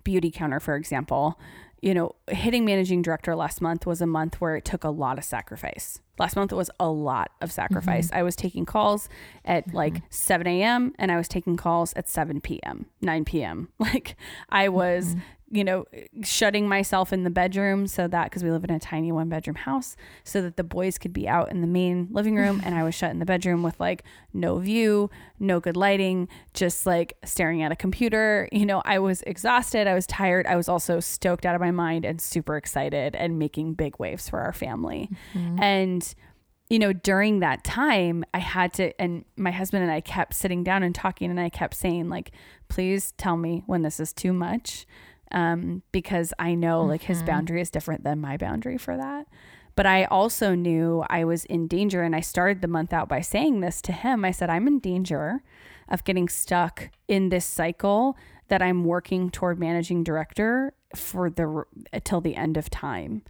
Beautycounter, 0.03 0.59
for 0.59 0.75
example, 0.75 1.39
you 1.81 1.93
know, 1.93 2.15
hitting 2.27 2.65
managing 2.65 3.01
director 3.01 3.35
last 3.35 3.61
month 3.61 3.85
was 3.85 4.01
a 4.01 4.05
month 4.07 4.41
where 4.41 4.55
it 4.55 4.65
took 4.65 4.83
a 4.83 4.89
lot 4.89 5.17
of 5.17 5.23
sacrifice. 5.23 5.99
Last 6.17 6.35
month 6.35 6.51
it 6.51 6.55
was 6.55 6.69
a 6.79 6.89
lot 6.89 7.31
of 7.41 7.51
sacrifice. 7.51 8.07
Mm-hmm. 8.07 8.17
I 8.17 8.23
was 8.23 8.35
taking 8.35 8.65
calls 8.65 9.07
at 9.45 9.67
mm-hmm. 9.67 9.77
like 9.77 10.01
7 10.09 10.45
a.m. 10.47 10.93
and 10.99 11.11
I 11.11 11.17
was 11.17 11.27
taking 11.27 11.55
calls 11.55 11.93
at 11.93 12.09
7 12.09 12.41
p.m., 12.41 12.87
9 13.01 13.25
p.m. 13.25 13.69
Like 13.79 14.15
I 14.49 14.69
was 14.69 15.15
mm-hmm 15.15 15.19
you 15.51 15.63
know, 15.63 15.85
shutting 16.23 16.67
myself 16.67 17.11
in 17.11 17.23
the 17.23 17.29
bedroom 17.29 17.87
so 17.87 18.07
that 18.07 18.25
because 18.25 18.43
we 18.43 18.51
live 18.51 18.63
in 18.63 18.69
a 18.69 18.79
tiny 18.79 19.11
one 19.11 19.29
bedroom 19.29 19.55
house, 19.55 19.95
so 20.23 20.41
that 20.41 20.57
the 20.57 20.63
boys 20.63 20.97
could 20.97 21.13
be 21.13 21.27
out 21.27 21.49
in 21.49 21.61
the 21.61 21.67
main 21.67 22.07
living 22.11 22.35
room 22.35 22.61
and 22.65 22.75
I 22.75 22.83
was 22.83 22.93
shut 22.95 23.11
in 23.11 23.19
the 23.19 23.25
bedroom 23.25 23.63
with 23.63 23.79
like 23.79 24.03
no 24.33 24.59
view, 24.59 25.09
no 25.39 25.59
good 25.59 25.75
lighting, 25.75 26.27
just 26.53 26.85
like 26.85 27.13
staring 27.23 27.63
at 27.63 27.71
a 27.71 27.75
computer. 27.75 28.47
You 28.51 28.65
know, 28.65 28.81
I 28.85 28.99
was 28.99 29.21
exhausted, 29.23 29.87
I 29.87 29.95
was 29.95 30.05
tired, 30.05 30.45
I 30.45 30.55
was 30.55 30.69
also 30.69 30.99
stoked 30.99 31.45
out 31.45 31.55
of 31.55 31.61
my 31.61 31.71
mind 31.71 32.05
and 32.05 32.21
super 32.21 32.55
excited 32.55 33.15
and 33.15 33.39
making 33.39 33.73
big 33.73 33.99
waves 33.99 34.29
for 34.29 34.39
our 34.39 34.53
family. 34.53 35.09
Mm-hmm. 35.33 35.63
And 35.63 36.15
you 36.69 36.77
know, 36.77 36.93
during 36.93 37.39
that 37.39 37.63
time, 37.63 38.23
I 38.31 38.37
had 38.37 38.73
to, 38.73 38.99
and 39.01 39.25
my 39.35 39.49
husband 39.49 39.81
and 39.81 39.91
I 39.91 40.01
kept 40.01 40.35
sitting 40.35 40.63
down 40.63 40.83
and 40.83 40.93
talking, 40.93 41.31
and 41.31 41.39
I 41.39 41.49
kept 41.49 41.73
saying, 41.73 42.09
like, 42.09 42.31
please 42.67 43.11
tell 43.13 43.37
me 43.37 43.63
when 43.65 43.81
this 43.81 43.99
is 43.99 44.13
too 44.13 44.33
much 44.33 44.85
um, 45.31 45.83
because 45.91 46.33
I 46.39 46.55
know 46.55 46.81
mm-hmm. 46.81 46.89
like 46.89 47.03
his 47.03 47.17
mm-hmm. 47.17 47.27
boundary 47.27 47.61
is 47.61 47.69
different 47.69 48.03
than 48.03 48.19
my 48.19 48.37
boundary 48.37 48.77
for 48.77 48.97
that. 48.97 49.27
But 49.75 49.85
I 49.85 50.05
also 50.05 50.55
knew 50.55 51.05
I 51.09 51.23
was 51.23 51.45
in 51.45 51.67
danger. 51.67 52.03
And 52.03 52.15
I 52.15 52.19
started 52.19 52.61
the 52.61 52.67
month 52.67 52.91
out 52.91 53.07
by 53.07 53.21
saying 53.21 53.61
this 53.61 53.81
to 53.83 53.93
him. 53.93 54.25
I 54.25 54.31
said, 54.31 54.49
I'm 54.49 54.67
in 54.67 54.79
danger 54.79 55.41
of 55.87 56.03
getting 56.03 56.27
stuck 56.27 56.89
in 57.07 57.29
this 57.29 57.45
cycle 57.45 58.17
that 58.49 58.61
I'm 58.61 58.83
working 58.83 59.29
toward 59.29 59.59
managing 59.59 60.03
director 60.03 60.73
for 60.95 61.29
the 61.29 61.63
until 61.93 62.19
the 62.19 62.35
end 62.35 62.57
of 62.57 62.69
time. 62.69 63.23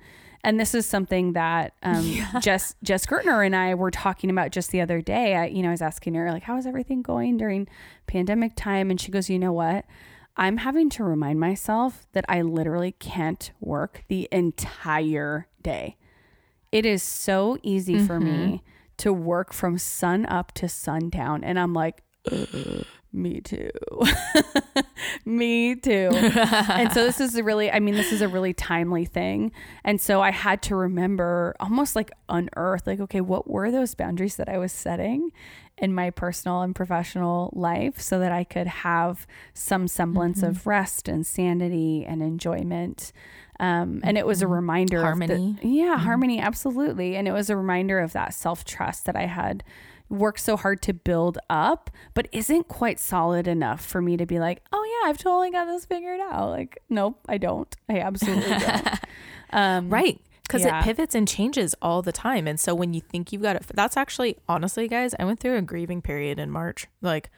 And 0.44 0.60
this 0.60 0.74
is 0.74 0.86
something 0.86 1.34
that 1.34 1.74
um, 1.84 2.04
yeah. 2.06 2.40
Jess 2.40 2.76
Jess 2.84 3.06
Gertner 3.06 3.46
and 3.46 3.56
I 3.56 3.76
were 3.76 3.92
talking 3.92 4.30
about 4.30 4.52
just 4.52 4.72
the 4.72 4.82
other 4.82 5.02
day. 5.02 5.36
I, 5.36 5.46
you 5.48 5.62
know, 5.62 5.70
I 5.70 5.72
was 5.72 5.82
asking 5.82 6.16
her 6.16 6.32
like, 6.32 6.44
"How 6.44 6.58
is 6.58 6.66
everything 6.66 7.02
going 7.02 7.38
during 7.38 7.68
pandemic 8.08 8.54
time?" 8.56 8.90
And 8.90 9.00
she 9.00 9.12
goes, 9.12 9.30
"You 9.30 9.40
know 9.40 9.54
what? 9.54 9.86
I'm 10.40 10.58
having 10.58 10.90
to 10.92 11.04
remind 11.04 11.42
myself 11.42 12.08
that 12.14 12.24
I 12.30 12.42
literally 12.44 12.94
can't 12.94 13.52
work 13.60 14.06
the 14.08 14.30
entire 14.32 15.50
day. 15.62 15.98
It 16.72 16.86
is 16.86 17.04
so 17.04 17.58
easy 17.62 17.96
mm-hmm. 17.96 18.08
for 18.08 18.22
me 18.22 18.32
mm-hmm. 18.32 18.66
to 19.00 19.12
work 19.12 19.52
from 19.52 19.78
sun 19.78 20.26
up 20.26 20.54
to 20.54 20.70
sundown. 20.70 21.44
And 21.44 21.60
I'm 21.60 21.74
like, 21.74 22.04
me 23.12 23.42
too. 23.42 23.72
me 25.26 25.76
too. 25.76 26.10
and 26.14 26.92
so 26.92 27.04
this 27.04 27.20
is 27.20 27.36
a 27.36 27.44
really, 27.44 27.72
I 27.72 27.80
mean, 27.80 27.96
this 27.96 28.12
is 28.12 28.22
a 28.22 28.28
really 28.28 28.54
timely 28.54 29.06
thing. 29.06 29.52
And 29.84 30.00
so 30.00 30.22
I 30.22 30.32
had 30.32 30.62
to 30.64 30.76
remember 30.76 31.56
almost 31.60 31.96
like 31.96 32.12
unearth, 32.28 32.86
like, 32.86 33.00
okay, 33.00 33.22
what 33.22 33.50
were 33.50 33.72
those 33.72 33.96
boundaries 33.96 34.36
that 34.36 34.50
I 34.50 34.58
was 34.58 34.72
setting? 34.72 35.32
in 35.82 35.94
my 35.94 36.10
personal 36.10 36.62
and 36.62 36.76
professional 36.76 37.52
life 37.56 38.02
so 38.02 38.20
that 38.20 38.32
I 38.32 38.44
could 38.44 38.68
have 38.68 39.26
some 39.54 39.88
semblance 39.88 40.40
mm-hmm. 40.40 40.50
of 40.50 40.68
rest 40.68 41.08
and 41.08 41.26
sanity 41.26 42.06
and 42.06 42.22
enjoyment. 42.22 43.12
Um, 43.60 44.02
and 44.04 44.18
it 44.18 44.26
was 44.26 44.42
a 44.42 44.46
mm-hmm. 44.46 44.56
reminder 44.56 45.02
harmony. 45.02 45.58
The, 45.62 45.68
yeah, 45.68 45.96
mm-hmm. 45.96 46.04
harmony, 46.04 46.40
absolutely. 46.40 47.16
And 47.16 47.28
it 47.28 47.32
was 47.32 47.50
a 47.50 47.58
reminder 47.58 48.00
of 48.00 48.14
that 48.14 48.34
self 48.34 48.66
trust 48.66 49.06
that 49.06 49.16
I 49.16 49.26
had 49.26 49.64
worked 50.10 50.40
so 50.40 50.58
hard 50.58 50.82
to 50.84 50.94
build 50.94 51.38
up, 51.50 51.90
but 52.14 52.28
isn't 52.32 52.68
quite 52.68 53.00
solid 53.00 53.48
enough 53.48 53.86
for 53.86 54.02
me 54.02 54.18
to 54.18 54.26
be 54.26 54.40
like, 54.40 54.64
oh, 54.72 54.84
yeah, 54.84 55.10
I've 55.10 55.18
totally 55.18 55.52
got 55.52 55.66
this 55.66 55.86
figured 55.86 56.20
out. 56.20 56.50
Like, 56.50 56.82
nope, 56.90 57.20
I 57.28 57.38
don't. 57.38 57.74
I 57.88 58.00
absolutely 58.00 58.58
don't. 58.58 58.88
Um, 59.52 59.90
right 59.90 60.22
because 60.50 60.64
yeah. 60.64 60.80
it 60.80 60.84
pivots 60.84 61.14
and 61.14 61.28
changes 61.28 61.76
all 61.80 62.02
the 62.02 62.12
time. 62.12 62.48
And 62.48 62.60
so 62.60 62.74
when 62.74 62.94
you 62.96 63.02
think 63.02 63.32
you've 63.32 63.44
got 63.44 63.56
it, 63.56 63.66
that's 63.74 63.96
actually 63.96 64.38
honestly, 64.48 64.88
guys, 64.88 65.14
I 65.20 65.26
went 65.26 65.40
through 65.40 65.56
a 65.56 65.62
grieving 65.62 66.02
period 66.02 66.40
in 66.40 66.50
March. 66.50 66.88
Like, 67.02 67.30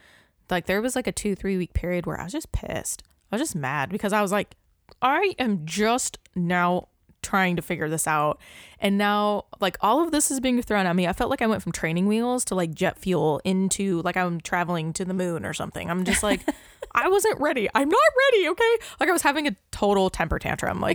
like 0.50 0.66
there 0.66 0.82
was 0.82 0.96
like 0.96 1.08
a 1.08 1.12
two 1.12 1.36
three 1.36 1.58
week 1.58 1.74
period 1.74 2.06
where 2.06 2.20
I 2.20 2.24
was 2.24 2.32
just 2.32 2.54
pissed. 2.54 3.04
I 3.32 3.36
was 3.36 3.42
just 3.42 3.56
mad 3.56 3.90
because 3.90 4.14
I 4.14 4.22
was 4.22 4.32
like, 4.32 4.56
I 5.02 5.36
am 5.38 5.66
just 5.66 6.20
now 6.36 6.88
trying 7.22 7.56
to 7.56 7.62
figure 7.62 7.90
this 7.90 8.08
out. 8.08 8.40
And 8.80 8.98
now, 8.98 9.46
like, 9.60 9.78
all 9.82 10.02
of 10.02 10.12
this 10.12 10.32
is 10.32 10.40
being 10.40 10.62
thrown 10.62 10.86
at 10.86 10.96
me. 10.96 11.08
I 11.08 11.14
felt 11.14 11.30
like 11.30 11.42
I 11.42 11.48
went 11.48 11.62
from 11.62 11.72
training 11.72 12.08
wheels 12.08 12.46
to 12.46 12.56
like 12.56 12.74
jet 12.74 12.98
fuel 12.98 13.42
into 13.44 14.02
like 14.02 14.18
I'm 14.18 14.42
traveling 14.42 14.94
to 14.94 15.06
the 15.06 15.14
moon 15.14 15.46
or 15.46 15.54
something. 15.54 15.90
I'm 15.90 16.04
just 16.04 16.24
like, 16.24 16.42
I 16.94 17.08
wasn't 17.10 17.40
ready. 17.40 17.70
I'm 17.74 17.90
not 17.90 18.00
ready. 18.32 18.50
Okay. 18.50 18.78
Like, 19.00 19.10
I 19.10 19.14
was 19.14 19.22
having 19.22 19.48
a 19.48 19.56
total 19.72 20.10
temper 20.10 20.40
tantrum. 20.40 20.82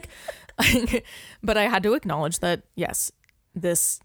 Like, 0.57 1.05
but 1.43 1.59
I 1.59 1.65
had 1.65 1.83
to 1.83 1.93
acknowledge 1.93 2.39
that, 2.39 2.63
yes, 2.77 3.13
this 3.55 4.01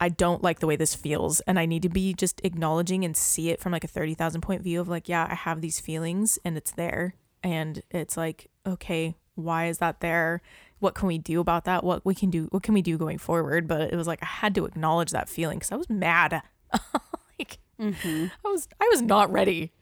I 0.00 0.08
don't 0.08 0.42
like 0.42 0.60
the 0.60 0.66
way 0.66 0.76
this 0.76 0.94
feels 0.94 1.40
and 1.40 1.58
I 1.58 1.66
need 1.66 1.82
to 1.82 1.88
be 1.88 2.12
just 2.12 2.40
acknowledging 2.44 3.04
and 3.04 3.16
see 3.16 3.50
it 3.50 3.60
from 3.60 3.72
like 3.72 3.84
a 3.84 3.88
30,000 3.88 4.40
point 4.40 4.62
view 4.62 4.80
of 4.80 4.88
like 4.88 5.08
yeah, 5.08 5.26
I 5.30 5.34
have 5.34 5.60
these 5.60 5.80
feelings 5.80 6.38
and 6.44 6.56
it's 6.56 6.72
there 6.72 7.14
and 7.42 7.82
it's 7.90 8.16
like 8.16 8.50
okay, 8.66 9.16
why 9.36 9.66
is 9.68 9.78
that 9.78 10.00
there? 10.00 10.42
What 10.78 10.94
can 10.94 11.08
we 11.08 11.18
do 11.18 11.40
about 11.40 11.64
that? 11.64 11.84
What 11.84 12.04
we 12.04 12.14
can 12.14 12.30
do 12.30 12.48
what 12.50 12.62
can 12.62 12.74
we 12.74 12.82
do 12.82 12.98
going 12.98 13.18
forward? 13.18 13.66
But 13.66 13.92
it 13.92 13.96
was 13.96 14.06
like 14.06 14.22
I 14.22 14.26
had 14.26 14.54
to 14.56 14.64
acknowledge 14.64 15.10
that 15.10 15.28
feeling 15.28 15.58
cuz 15.60 15.72
I 15.72 15.76
was 15.76 15.88
mad. 15.88 16.42
like 17.38 17.58
mm-hmm. 17.80 18.26
I 18.44 18.48
was 18.48 18.68
I 18.80 18.88
was 18.90 19.02
not 19.02 19.30
ready. 19.32 19.72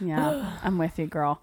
Yeah, 0.00 0.58
I'm 0.62 0.78
with 0.78 0.98
you, 0.98 1.06
girl. 1.06 1.40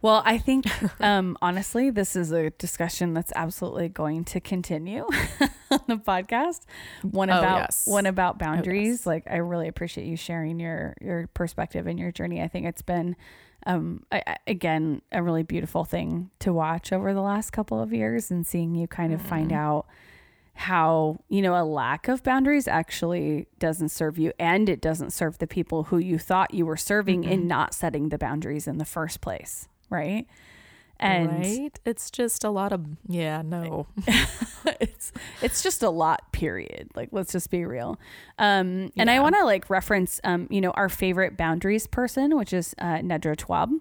Well, 0.00 0.22
I 0.24 0.38
think 0.38 0.66
um, 1.00 1.36
honestly, 1.42 1.90
this 1.90 2.14
is 2.14 2.30
a 2.30 2.50
discussion 2.50 3.14
that's 3.14 3.32
absolutely 3.34 3.88
going 3.88 4.24
to 4.26 4.40
continue 4.40 5.06
on 5.70 5.80
the 5.88 5.96
podcast. 5.96 6.60
One 7.02 7.30
about 7.30 7.58
yes. 7.58 7.86
one 7.86 8.06
about 8.06 8.38
boundaries. 8.38 8.88
Oh, 8.88 8.90
yes. 8.90 9.06
Like, 9.06 9.24
I 9.28 9.36
really 9.36 9.68
appreciate 9.68 10.06
you 10.06 10.16
sharing 10.16 10.60
your 10.60 10.94
your 11.00 11.28
perspective 11.34 11.86
and 11.86 11.98
your 11.98 12.12
journey. 12.12 12.40
I 12.42 12.48
think 12.48 12.66
it's 12.66 12.82
been, 12.82 13.16
um, 13.66 14.04
I, 14.10 14.36
again, 14.46 15.02
a 15.12 15.22
really 15.22 15.42
beautiful 15.42 15.84
thing 15.84 16.30
to 16.40 16.52
watch 16.52 16.92
over 16.92 17.12
the 17.12 17.20
last 17.20 17.50
couple 17.50 17.80
of 17.80 17.92
years 17.92 18.30
and 18.30 18.46
seeing 18.46 18.74
you 18.74 18.86
kind 18.86 19.12
of 19.12 19.20
mm-hmm. 19.20 19.28
find 19.28 19.52
out 19.52 19.86
how 20.54 21.20
you 21.28 21.40
know 21.40 21.54
a 21.54 21.62
lack 21.62 22.08
of 22.08 22.24
boundaries 22.24 22.66
actually 22.66 23.46
doesn't 23.60 23.90
serve 23.90 24.18
you 24.18 24.32
and 24.40 24.68
it 24.68 24.80
doesn't 24.80 25.12
serve 25.12 25.38
the 25.38 25.46
people 25.46 25.84
who 25.84 25.98
you 25.98 26.18
thought 26.18 26.52
you 26.52 26.66
were 26.66 26.76
serving 26.76 27.22
mm-hmm. 27.22 27.30
in 27.30 27.46
not 27.46 27.72
setting 27.72 28.08
the 28.08 28.18
boundaries 28.18 28.66
in 28.66 28.78
the 28.78 28.84
first 28.84 29.20
place 29.20 29.68
right? 29.90 30.26
And 31.00 31.44
right? 31.44 31.78
it's 31.84 32.10
just 32.10 32.42
a 32.42 32.50
lot 32.50 32.72
of 32.72 32.84
yeah, 33.06 33.42
no. 33.42 33.86
it's 34.80 35.12
it's 35.42 35.62
just 35.62 35.82
a 35.82 35.90
lot 35.90 36.32
period. 36.32 36.90
Like 36.94 37.10
let's 37.12 37.32
just 37.32 37.50
be 37.50 37.64
real. 37.64 38.00
Um 38.38 38.90
and 38.96 39.08
yeah. 39.08 39.12
I 39.12 39.20
want 39.20 39.36
to 39.36 39.44
like 39.44 39.70
reference 39.70 40.20
um 40.24 40.48
you 40.50 40.60
know 40.60 40.70
our 40.72 40.88
favorite 40.88 41.36
boundaries 41.36 41.86
person, 41.86 42.36
which 42.36 42.52
is 42.52 42.74
uh 42.78 42.98
Nedra 42.98 43.36
Tawwab. 43.36 43.80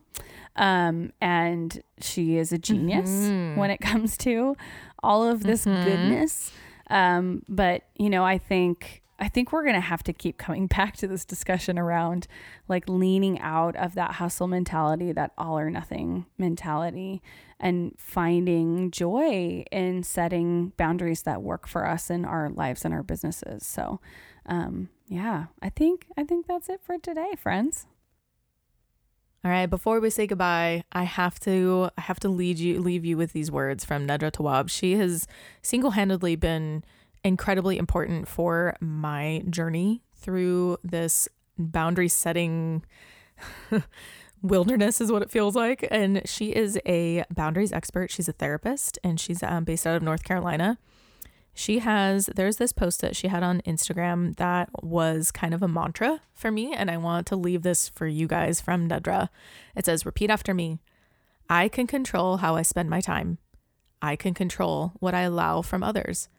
Um 0.56 1.12
and 1.20 1.82
she 2.02 2.38
is 2.38 2.52
a 2.52 2.58
genius 2.60 3.10
mm-hmm. 3.10 3.60
when 3.60 3.72
it 3.72 3.80
comes 3.80 4.16
to 4.18 4.56
all 5.02 5.28
of 5.28 5.42
this 5.42 5.66
mm-hmm. 5.66 5.84
goodness. 5.84 6.52
Um 6.90 7.42
but 7.50 7.84
you 7.98 8.12
know, 8.12 8.24
I 8.24 8.38
think 8.38 9.02
I 9.20 9.28
think 9.30 9.52
we're 9.52 9.64
going 9.64 9.76
to 9.76 9.82
have 9.82 10.04
to 10.04 10.14
keep 10.14 10.38
coming 10.38 10.68
back 10.68 10.96
to 10.98 11.08
this 11.08 11.26
discussion 11.26 11.80
around 11.80 12.28
like 12.68 12.88
leaning 12.88 13.40
out 13.40 13.76
of 13.76 13.96
that 13.96 14.14
hustle 14.14 14.48
mentality, 14.48 15.12
that 15.12 15.32
all 15.38 15.58
or 15.58 15.70
nothing 15.70 16.26
mentality, 16.38 17.22
and 17.60 17.94
finding 17.98 18.92
joy 18.92 19.64
in 19.72 20.04
setting 20.04 20.74
boundaries 20.78 21.24
that 21.24 21.42
work 21.42 21.68
for 21.68 21.88
us 21.88 22.10
in 22.10 22.26
our 22.26 22.50
lives 22.50 22.86
and 22.86 22.94
our 22.94 23.04
businesses. 23.04 23.66
So, 23.66 24.00
um, 24.46 24.90
yeah, 25.08 25.46
I 25.62 25.70
think 25.70 26.08
I 26.18 26.24
think 26.24 26.48
that's 26.48 26.70
it 26.70 26.82
for 26.84 26.98
today, 26.98 27.34
friends. 27.38 27.88
All 29.46 29.52
right, 29.52 29.68
before 29.68 30.00
we 30.00 30.10
say 30.10 30.28
goodbye, 30.28 30.84
I 30.92 31.04
have 31.04 31.40
to 31.42 31.90
I 31.98 32.02
have 32.02 32.20
to 32.22 32.30
lead 32.30 32.60
you 32.60 32.82
leave 32.82 33.06
you 33.06 33.18
with 33.18 33.34
these 33.34 33.50
words 33.50 33.86
from 33.86 34.06
Nedra 34.06 34.32
Tawwab. 34.32 34.70
She 34.70 34.98
has 34.98 35.28
single-handedly 35.62 36.36
been 36.36 36.84
incredibly 37.24 37.78
important 37.78 38.28
for 38.28 38.76
my 38.80 39.44
journey 39.50 40.04
through 40.16 40.78
this 40.84 41.28
boundary 41.58 42.08
setting 42.08 42.84
wilderness 44.42 45.02
is 45.02 45.12
what 45.12 45.22
it 45.22 45.32
feels 45.32 45.56
like. 45.56 45.88
And 45.90 46.22
she 46.26 46.56
is 46.56 46.80
a 46.86 47.24
boundaries 47.34 47.72
expert. 47.72 48.12
She's 48.12 48.28
a 48.28 48.34
therapist 48.34 49.00
and 49.04 49.20
she's 49.20 49.44
um, 49.44 49.64
based 49.64 49.88
out 49.88 49.96
of 49.96 50.04
north 50.04 50.24
carolina. 50.24 50.78
She 51.54 51.80
has 51.80 52.30
there's 52.36 52.58
this 52.58 52.72
post 52.72 53.02
that 53.02 53.16
she 53.16 53.30
had 53.30 53.42
on 53.42 53.62
instagram 53.62 54.36
that 54.36 54.70
was 54.84 55.32
kind 55.32 55.56
of 55.56 55.64
a 55.64 55.68
mantra 55.68 56.22
for 56.36 56.52
me 56.52 56.72
and 56.72 56.92
i 56.92 56.98
want 56.98 57.26
to 57.28 57.36
leave 57.36 57.64
this 57.64 57.90
for 57.90 58.06
you 58.06 58.28
guys 58.28 58.62
from 58.62 58.88
nedra. 58.88 59.30
It 59.76 59.86
says 59.86 60.06
repeat 60.06 60.30
after 60.30 60.54
me. 60.54 60.78
I 61.50 61.68
can 61.68 61.88
control 61.88 62.38
how 62.38 62.56
i 62.56 62.62
spend 62.62 62.92
my 62.92 63.02
time. 63.02 63.40
I 64.04 64.16
can 64.16 64.36
control 64.36 64.94
what 65.00 65.16
i 65.16 65.22
allow 65.22 65.64
from 65.64 65.82
others 65.82 66.30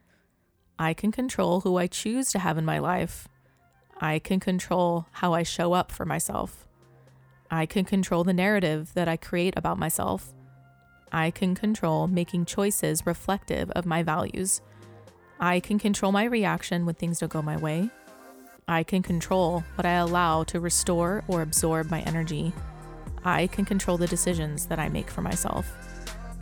I 0.79 0.95
can 0.95 1.11
control 1.11 1.61
who 1.61 1.77
I 1.77 1.89
choose 1.89 2.31
to 2.31 2.39
have 2.39 2.57
in 2.57 2.65
my 2.65 2.79
life. 2.79 3.29
I 4.01 4.21
can 4.21 4.39
control 4.39 5.07
how 5.13 5.35
I 5.35 5.43
show 5.43 5.73
up 5.73 5.91
for 5.91 6.05
myself. 6.05 6.69
I 7.51 7.67
can 7.67 7.85
control 7.85 8.23
the 8.23 8.33
narrative 8.33 8.93
that 8.95 9.09
I 9.09 9.17
create 9.17 9.55
about 9.57 9.79
myself. 9.79 10.33
I 11.11 11.31
can 11.31 11.55
control 11.55 12.07
making 12.07 12.45
choices 12.45 13.07
reflective 13.07 13.71
of 13.73 13.87
my 13.87 14.03
values. 14.03 14.61
I 15.41 15.59
can 15.61 15.79
control 15.79 16.13
my 16.13 16.25
reaction 16.25 16.87
when 16.87 16.95
things 16.95 17.19
don't 17.21 17.33
go 17.33 17.43
my 17.43 17.57
way. 17.57 17.91
I 18.69 18.83
can 18.83 19.03
control 19.03 19.65
what 19.75 19.87
I 19.87 19.95
allow 19.95 20.45
to 20.45 20.61
restore 20.61 21.25
or 21.27 21.43
absorb 21.43 21.91
my 21.91 22.03
energy. 22.03 22.53
I 23.25 23.47
can 23.47 23.65
control 23.65 23.97
the 23.97 24.07
decisions 24.07 24.67
that 24.67 24.79
I 24.79 24.91
make 24.91 25.11
for 25.11 25.23
myself. 25.23 25.73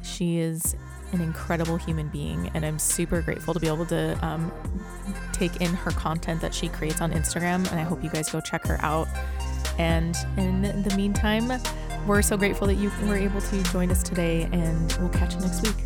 She 0.03 0.39
is 0.39 0.77
an 1.13 1.21
incredible 1.21 1.77
human 1.77 2.09
being, 2.09 2.51
and 2.55 2.65
I'm 2.65 2.79
super 2.79 3.21
grateful 3.23 3.55
to 3.55 3.61
be 3.61 3.67
able 3.67 3.87
to 3.87 4.19
um, 4.27 4.53
take 5.33 5.61
in 5.61 5.73
her 5.75 5.91
content 5.93 6.41
that 6.41 6.55
she 6.55 6.69
creates 6.69 7.01
on 7.01 7.13
Instagram. 7.13 7.71
And 7.71 7.81
I 7.81 7.83
hope 7.83 8.03
you 8.03 8.11
guys 8.11 8.31
go 8.31 8.41
check 8.41 8.67
her 8.67 8.79
out. 8.81 9.09
And 9.79 10.17
in 10.37 10.63
the 10.83 10.95
meantime, 10.97 11.61
we're 12.07 12.23
so 12.23 12.37
grateful 12.37 12.67
that 12.67 12.75
you 12.75 12.91
were 13.05 13.17
able 13.17 13.41
to 13.41 13.63
join 13.65 13.91
us 13.91 14.03
today, 14.03 14.49
and 14.53 14.97
we'll 15.01 15.11
catch 15.11 15.35
you 15.35 15.41
next 15.41 15.63
week. 15.63 15.77